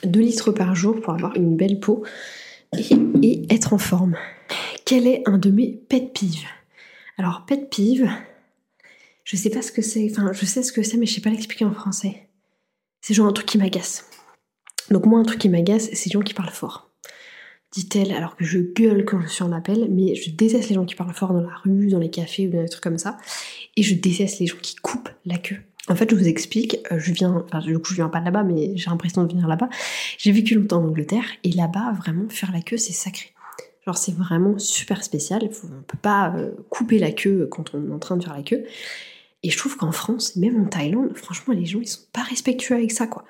2 0.04 0.20
litres 0.20 0.52
par 0.52 0.76
jour 0.76 1.00
pour 1.02 1.14
avoir 1.14 1.36
une 1.36 1.56
belle 1.56 1.80
peau 1.80 2.04
et, 2.78 3.46
être 3.54 3.74
en 3.74 3.78
forme. 3.78 4.16
Quel 4.86 5.08
est 5.08 5.24
un 5.26 5.38
de 5.38 5.50
mes 5.50 5.72
pet 5.72 6.12
pives 6.14 6.48
Alors, 7.18 7.46
pet 7.46 7.70
pive, 7.70 8.10
je 9.24 9.36
sais 9.36 9.50
pas 9.50 9.62
ce 9.62 9.72
que 9.72 9.82
c'est, 9.82 10.10
enfin, 10.12 10.32
je 10.34 10.46
sais 10.46 10.64
ce 10.64 10.72
que 10.72 10.84
c'est, 10.84 10.98
mais 10.98 11.06
je 11.06 11.16
sais 11.16 11.22
pas 11.22 11.30
l'expliquer 11.30 11.66
en 11.66 11.74
français. 11.74 12.28
C'est 13.02 13.14
genre 13.14 13.28
un 13.28 13.34
truc 13.34 13.48
qui 13.48 13.58
m'agace. 13.58 14.10
Donc, 14.90 15.06
moi, 15.06 15.20
un 15.20 15.24
truc 15.24 15.40
qui 15.40 15.50
m'agace, 15.50 15.90
c'est 15.94 16.06
les 16.06 16.12
gens 16.12 16.22
qui 16.22 16.34
parlent 16.34 16.50
fort. 16.50 16.90
Dit-elle, 17.74 18.12
alors 18.12 18.36
que 18.36 18.46
je 18.46 18.60
gueule 18.60 19.04
quand 19.04 19.20
je 19.22 19.28
suis 19.28 19.44
en 19.44 19.52
appel, 19.52 19.88
mais 19.90 20.14
je 20.14 20.30
déteste 20.30 20.70
les 20.70 20.76
gens 20.76 20.86
qui 20.86 20.94
parlent 20.94 21.14
fort 21.14 21.34
dans 21.34 21.42
la 21.42 21.56
rue, 21.64 21.88
dans 21.88 21.98
les 21.98 22.12
cafés 22.12 22.48
ou 22.48 22.52
dans 22.52 22.62
des 22.62 22.70
trucs 22.70 22.84
comme 22.84 23.00
ça. 23.00 23.18
Et 23.76 23.82
je 23.82 23.96
déteste 23.96 24.40
les 24.40 24.46
gens 24.46 24.58
qui 24.62 24.76
coupent 24.76 25.10
la 25.26 25.40
queue. 25.40 25.58
En 25.90 25.96
fait, 25.96 26.10
je 26.10 26.16
vous 26.16 26.28
explique, 26.28 26.78
euh, 26.92 27.00
je 27.00 27.12
viens, 27.12 27.44
enfin, 27.46 27.60
du 27.60 27.78
coup, 27.80 27.90
je 27.90 27.96
viens 27.96 28.10
pas 28.10 28.20
de 28.20 28.26
là-bas, 28.26 28.44
mais 28.44 28.78
j'ai 28.78 28.90
l'impression 28.90 29.24
de 29.24 29.32
venir 29.32 29.48
là-bas. 29.48 29.70
J'ai 30.18 30.32
vécu 30.32 30.56
longtemps 30.56 30.82
en 30.82 30.88
Angleterre, 30.88 31.26
et 31.44 31.52
là-bas, 31.52 31.94
vraiment, 31.98 32.30
faire 32.30 32.52
la 32.54 32.62
queue, 32.62 32.78
c'est 32.78 32.94
sacré. 32.94 33.32
Genre, 33.86 33.98
c'est 33.98 34.16
vraiment 34.16 34.58
super 34.60 35.04
spécial. 35.04 35.42
on 35.64 35.82
peut 35.82 35.98
pas 36.02 36.34
euh, 36.38 36.52
couper 36.70 37.00
la 37.00 37.12
queue 37.12 37.48
quand 37.52 37.74
on 37.74 37.90
est 37.90 37.94
en 37.94 38.00
train 38.00 38.16
de 38.16 38.24
faire 38.24 38.36
la 38.36 38.44
queue. 38.44 38.64
Et 39.42 39.50
je 39.50 39.58
trouve 39.58 39.76
qu'en 39.76 39.92
France, 39.92 40.38
même 40.38 40.62
en 40.64 40.66
Thaïlande, 40.66 41.18
franchement, 41.18 41.54
les 41.54 41.66
gens, 41.66 41.82
ils 41.82 41.88
sont 41.88 42.06
pas 42.14 42.22
respectueux 42.22 42.76
avec 42.76 42.92
ça, 42.92 43.08
quoi. 43.08 43.26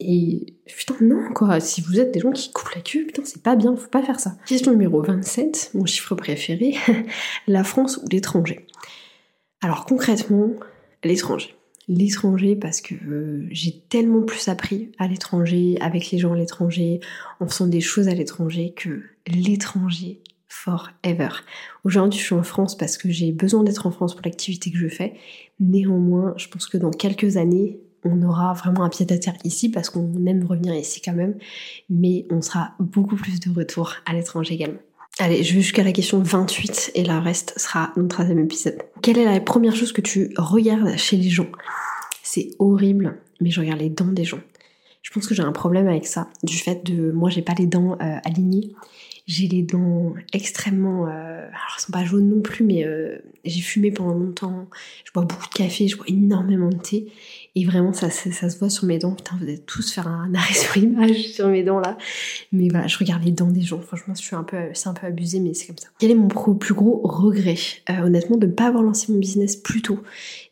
Et 0.00 0.46
putain, 0.66 0.96
non, 1.00 1.32
quoi. 1.34 1.60
Si 1.60 1.80
vous 1.80 2.00
êtes 2.00 2.12
des 2.12 2.20
gens 2.20 2.32
qui 2.32 2.52
coupent 2.52 2.74
la 2.74 2.80
queue, 2.80 3.06
putain, 3.06 3.22
c'est 3.24 3.42
pas 3.42 3.56
bien, 3.56 3.76
faut 3.76 3.88
pas 3.88 4.02
faire 4.02 4.20
ça. 4.20 4.36
Question 4.46 4.72
numéro 4.72 5.02
27, 5.02 5.70
mon 5.74 5.86
chiffre 5.86 6.14
préféré 6.14 6.74
la 7.46 7.64
France 7.64 7.98
ou 7.98 8.08
l'étranger? 8.10 8.66
Alors, 9.62 9.86
concrètement, 9.86 10.50
l'étranger 11.04 11.54
l'étranger 11.88 12.56
parce 12.56 12.80
que 12.80 12.94
euh, 12.94 13.46
j'ai 13.50 13.80
tellement 13.88 14.22
plus 14.22 14.48
appris 14.48 14.92
à 14.98 15.06
l'étranger, 15.06 15.76
avec 15.80 16.10
les 16.10 16.18
gens 16.18 16.32
à 16.32 16.36
l'étranger, 16.36 17.00
en 17.40 17.46
faisant 17.46 17.66
des 17.66 17.80
choses 17.80 18.08
à 18.08 18.14
l'étranger 18.14 18.72
que 18.74 19.02
l'étranger 19.26 20.20
forever. 20.48 21.28
Aujourd'hui, 21.84 22.18
je 22.18 22.24
suis 22.24 22.34
en 22.34 22.42
France 22.42 22.76
parce 22.76 22.96
que 22.96 23.10
j'ai 23.10 23.32
besoin 23.32 23.62
d'être 23.62 23.86
en 23.86 23.90
France 23.90 24.14
pour 24.14 24.24
l'activité 24.24 24.70
que 24.70 24.78
je 24.78 24.88
fais. 24.88 25.14
Néanmoins, 25.60 26.34
je 26.36 26.48
pense 26.48 26.66
que 26.66 26.78
dans 26.78 26.90
quelques 26.90 27.36
années, 27.36 27.80
on 28.04 28.22
aura 28.22 28.52
vraiment 28.52 28.84
un 28.84 28.88
pied 28.88 29.06
à 29.10 29.18
terre 29.18 29.36
ici 29.44 29.70
parce 29.70 29.90
qu'on 29.90 30.26
aime 30.26 30.44
revenir 30.44 30.74
ici 30.74 31.00
quand 31.02 31.12
même, 31.12 31.36
mais 31.88 32.26
on 32.30 32.42
sera 32.42 32.72
beaucoup 32.78 33.16
plus 33.16 33.40
de 33.40 33.50
retour 33.50 33.94
à 34.06 34.12
l'étranger 34.12 34.54
également. 34.54 34.80
Allez, 35.20 35.44
je 35.44 35.54
vais 35.54 35.60
jusqu'à 35.60 35.84
la 35.84 35.92
question 35.92 36.20
28 36.20 36.92
et 36.94 37.04
la 37.04 37.20
reste 37.20 37.58
sera 37.58 37.92
le 37.96 38.08
troisième 38.08 38.40
épisode. 38.40 38.78
Quelle 39.00 39.18
est 39.18 39.24
la 39.24 39.40
première 39.40 39.76
chose 39.76 39.92
que 39.92 40.00
tu 40.00 40.34
regardes 40.36 40.96
chez 40.96 41.16
les 41.16 41.30
gens? 41.30 41.46
C'est 42.22 42.50
horrible, 42.58 43.20
mais 43.40 43.50
je 43.50 43.60
regarde 43.60 43.80
les 43.80 43.90
dents 43.90 44.06
des 44.06 44.24
gens. 44.24 44.40
Je 45.02 45.12
pense 45.12 45.26
que 45.26 45.34
j'ai 45.34 45.42
un 45.42 45.52
problème 45.52 45.86
avec 45.86 46.06
ça, 46.06 46.28
du 46.42 46.56
fait 46.56 46.84
de 46.84 47.12
moi 47.12 47.30
j'ai 47.30 47.42
pas 47.42 47.54
les 47.56 47.66
dents 47.66 47.96
euh, 48.00 48.16
alignées 48.24 48.72
j'ai 49.26 49.48
les 49.48 49.62
dents 49.62 50.12
extrêmement... 50.34 51.06
Euh, 51.06 51.46
alors 51.46 51.76
elles 51.76 51.82
sont 51.82 51.92
pas 51.92 52.04
jaunes 52.04 52.28
non 52.28 52.42
plus, 52.42 52.62
mais 52.62 52.84
euh, 52.84 53.16
j'ai 53.44 53.62
fumé 53.62 53.90
pendant 53.90 54.12
longtemps. 54.12 54.68
Je 55.04 55.12
bois 55.12 55.24
beaucoup 55.24 55.48
de 55.48 55.54
café, 55.54 55.88
je 55.88 55.96
bois 55.96 56.04
énormément 56.08 56.68
de 56.68 56.76
thé. 56.76 57.06
Et 57.54 57.64
vraiment, 57.64 57.94
ça, 57.94 58.10
se 58.10 58.58
voit 58.58 58.68
sur 58.68 58.84
mes 58.84 58.98
dents. 58.98 59.14
Putain, 59.14 59.36
vous 59.40 59.48
êtes 59.48 59.64
tous 59.64 59.92
faire 59.92 60.08
un 60.08 60.34
arrêt 60.34 60.52
sur 60.54 60.76
image 60.76 61.28
sur 61.28 61.48
mes 61.48 61.62
dents 61.62 61.80
là. 61.80 61.96
Mais 62.52 62.68
voilà, 62.68 62.86
je 62.86 62.98
regarde 62.98 63.24
les 63.24 63.30
dents 63.30 63.50
des 63.50 63.62
gens. 63.62 63.80
Franchement, 63.80 64.12
un 64.32 64.44
peu, 64.44 64.58
c'est 64.74 64.88
un 64.88 64.94
peu 64.94 65.06
abusé, 65.06 65.40
mais 65.40 65.54
c'est 65.54 65.68
comme 65.68 65.78
ça. 65.78 65.88
Quel 65.98 66.10
est 66.10 66.14
mon 66.14 66.28
plus 66.28 66.74
gros 66.74 67.00
regret? 67.04 67.56
Euh, 67.88 68.02
Honnêtement, 68.04 68.36
de 68.36 68.46
ne 68.46 68.52
pas 68.52 68.66
avoir 68.66 68.82
lancé 68.82 69.10
mon 69.10 69.18
business 69.18 69.56
plus 69.56 69.80
tôt. 69.80 70.00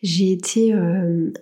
J'ai 0.03 0.33
été 0.33 0.75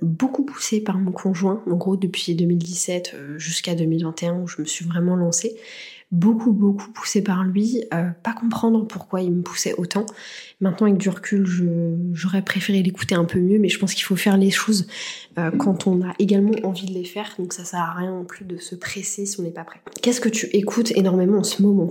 beaucoup 0.02 0.44
poussée 0.44 0.81
par 0.81 0.98
mon 0.98 1.12
conjoint, 1.12 1.62
en 1.70 1.76
gros 1.76 1.96
depuis 1.96 2.35
2017 2.35 3.14
jusqu'à 3.37 3.74
2021 3.74 4.40
où 4.40 4.48
je 4.48 4.61
me 4.61 4.66
suis 4.66 4.85
vraiment 4.85 5.16
lancée 5.16 5.57
beaucoup, 6.11 6.53
beaucoup 6.53 6.90
poussé 6.90 7.23
par 7.23 7.44
lui, 7.44 7.85
euh, 7.94 8.11
pas 8.23 8.33
comprendre 8.33 8.87
pourquoi 8.87 9.20
il 9.23 9.31
me 9.33 9.42
poussait 9.42 9.75
autant. 9.79 10.07
Maintenant, 10.61 10.87
avec 10.87 10.99
du 10.99 11.09
recul, 11.09 11.46
j'aurais 12.12 12.42
préféré 12.42 12.83
l'écouter 12.83 13.14
un 13.14 13.25
peu 13.25 13.38
mieux, 13.38 13.59
mais 13.59 13.68
je 13.68 13.79
pense 13.79 13.94
qu'il 13.94 14.05
faut 14.05 14.16
faire 14.16 14.37
les 14.37 14.51
choses 14.51 14.87
euh, 15.38 15.51
quand 15.51 15.87
on 15.87 16.03
a 16.03 16.12
également 16.18 16.53
envie 16.64 16.87
de 16.87 16.92
les 16.92 17.05
faire, 17.05 17.35
donc 17.38 17.53
ça 17.53 17.64
sert 17.64 17.81
à 17.81 17.94
rien 17.94 18.11
non 18.11 18.25
plus 18.25 18.44
de 18.44 18.57
se 18.57 18.75
presser 18.75 19.25
si 19.27 19.38
on 19.40 19.44
n'est 19.44 19.51
pas 19.51 19.64
prêt. 19.64 19.81
Qu'est-ce 20.03 20.20
que 20.20 20.29
tu 20.29 20.46
écoutes 20.46 20.90
énormément 20.96 21.38
en 21.38 21.44
ce 21.44 21.62
moment? 21.62 21.90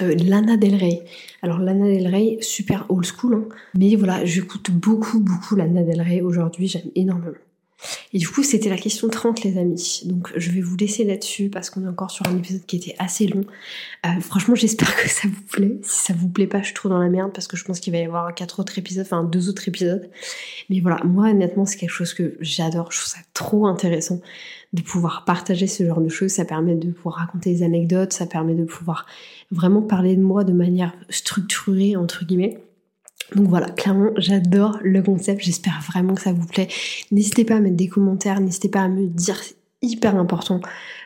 Euh, 0.00 0.14
Lana 0.14 0.56
Del 0.56 0.76
Rey. 0.76 1.02
Alors 1.42 1.58
Lana 1.58 1.86
Del 1.86 2.06
Rey, 2.06 2.38
super 2.40 2.86
old 2.88 3.04
school, 3.04 3.34
hein. 3.34 3.54
mais 3.74 3.94
voilà, 3.96 4.24
j'écoute 4.24 4.70
beaucoup, 4.70 5.20
beaucoup 5.20 5.56
Lana 5.56 5.82
Del 5.82 6.00
Rey 6.00 6.22
aujourd'hui, 6.22 6.68
j'aime 6.68 6.90
énormément. 6.94 7.36
Et 8.12 8.18
du 8.18 8.28
coup, 8.28 8.42
c'était 8.42 8.68
la 8.68 8.76
question 8.76 9.08
30, 9.08 9.42
les 9.42 9.58
amis. 9.58 10.02
Donc, 10.04 10.32
je 10.36 10.50
vais 10.50 10.60
vous 10.60 10.76
laisser 10.76 11.04
là-dessus 11.04 11.48
parce 11.48 11.70
qu'on 11.70 11.84
est 11.84 11.88
encore 11.88 12.10
sur 12.10 12.26
un 12.26 12.36
épisode 12.36 12.64
qui 12.66 12.76
était 12.76 12.94
assez 12.98 13.26
long. 13.26 13.44
Euh, 14.06 14.20
franchement, 14.20 14.54
j'espère 14.54 14.94
que 14.96 15.08
ça 15.08 15.28
vous 15.28 15.42
plaît. 15.50 15.78
Si 15.82 16.06
ça 16.06 16.14
vous 16.16 16.28
plaît 16.28 16.46
pas, 16.46 16.60
je 16.60 16.66
suis 16.66 16.74
trop 16.74 16.88
dans 16.88 16.98
la 16.98 17.08
merde 17.08 17.32
parce 17.32 17.46
que 17.46 17.56
je 17.56 17.64
pense 17.64 17.80
qu'il 17.80 17.92
va 17.92 17.98
y 17.98 18.04
avoir 18.04 18.34
quatre 18.34 18.60
autres 18.60 18.78
épisodes, 18.78 19.06
enfin 19.06 19.24
deux 19.24 19.48
autres 19.48 19.68
épisodes. 19.68 20.10
Mais 20.70 20.80
voilà, 20.80 21.02
moi, 21.04 21.30
honnêtement, 21.30 21.66
c'est 21.66 21.76
quelque 21.76 21.90
chose 21.90 22.14
que 22.14 22.36
j'adore. 22.40 22.90
Je 22.92 22.98
trouve 22.98 23.10
ça 23.10 23.20
trop 23.34 23.66
intéressant 23.66 24.20
de 24.72 24.82
pouvoir 24.82 25.24
partager 25.24 25.66
ce 25.66 25.84
genre 25.84 26.00
de 26.00 26.08
choses. 26.08 26.30
Ça 26.30 26.44
permet 26.44 26.76
de 26.76 26.90
pouvoir 26.90 27.16
raconter 27.16 27.52
des 27.52 27.62
anecdotes, 27.62 28.12
ça 28.12 28.26
permet 28.26 28.54
de 28.54 28.64
pouvoir 28.64 29.06
vraiment 29.50 29.82
parler 29.82 30.16
de 30.16 30.22
moi 30.22 30.44
de 30.44 30.52
manière 30.52 30.92
structurée, 31.10 31.96
entre 31.96 32.24
guillemets. 32.24 32.58
Donc 33.34 33.48
voilà, 33.48 33.70
clairement, 33.70 34.10
j'adore 34.16 34.78
le 34.82 35.02
concept. 35.02 35.42
J'espère 35.42 35.80
vraiment 35.86 36.14
que 36.14 36.22
ça 36.22 36.32
vous 36.32 36.46
plaît. 36.46 36.68
N'hésitez 37.10 37.44
pas 37.44 37.56
à 37.56 37.60
mettre 37.60 37.76
des 37.76 37.88
commentaires, 37.88 38.40
n'hésitez 38.40 38.68
pas 38.68 38.80
à 38.80 38.88
me 38.88 39.06
dire. 39.06 39.36
C'est 39.42 39.56
hyper 39.82 40.16
important 40.16 40.60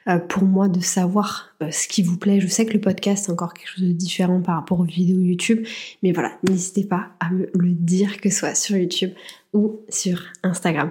euh, 0.08 0.18
pour 0.18 0.44
moi 0.44 0.68
de 0.68 0.80
savoir 0.80 1.54
euh, 1.62 1.70
ce 1.70 1.88
qui 1.88 2.02
vous 2.02 2.18
plaît. 2.18 2.40
Je 2.40 2.46
sais 2.46 2.66
que 2.66 2.74
le 2.74 2.80
podcast 2.80 3.24
c'est 3.24 3.32
encore 3.32 3.54
quelque 3.54 3.68
chose 3.68 3.88
de 3.88 3.92
différent 3.92 4.40
par 4.40 4.56
rapport 4.56 4.80
aux 4.80 4.84
vidéos 4.84 5.20
YouTube, 5.20 5.66
mais 6.02 6.12
voilà, 6.12 6.32
n'hésitez 6.48 6.84
pas 6.84 7.08
à 7.18 7.30
me 7.30 7.48
le 7.54 7.70
dire, 7.70 8.20
que 8.20 8.28
ce 8.28 8.40
soit 8.40 8.54
sur 8.54 8.76
YouTube 8.76 9.12
ou 9.54 9.80
sur 9.88 10.22
Instagram. 10.42 10.90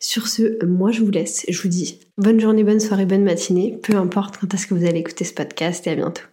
Sur 0.00 0.26
ce, 0.26 0.64
moi 0.64 0.90
je 0.90 1.02
vous 1.02 1.10
laisse. 1.10 1.46
Je 1.48 1.62
vous 1.62 1.68
dis 1.68 2.00
bonne 2.18 2.40
journée, 2.40 2.64
bonne 2.64 2.80
soirée, 2.80 3.06
bonne 3.06 3.24
matinée, 3.24 3.78
peu 3.82 3.96
importe 3.96 4.38
quand 4.38 4.52
est-ce 4.52 4.66
que 4.66 4.74
vous 4.74 4.84
allez 4.84 4.98
écouter 4.98 5.24
ce 5.24 5.34
podcast 5.34 5.86
et 5.86 5.90
à 5.90 5.94
bientôt. 5.94 6.30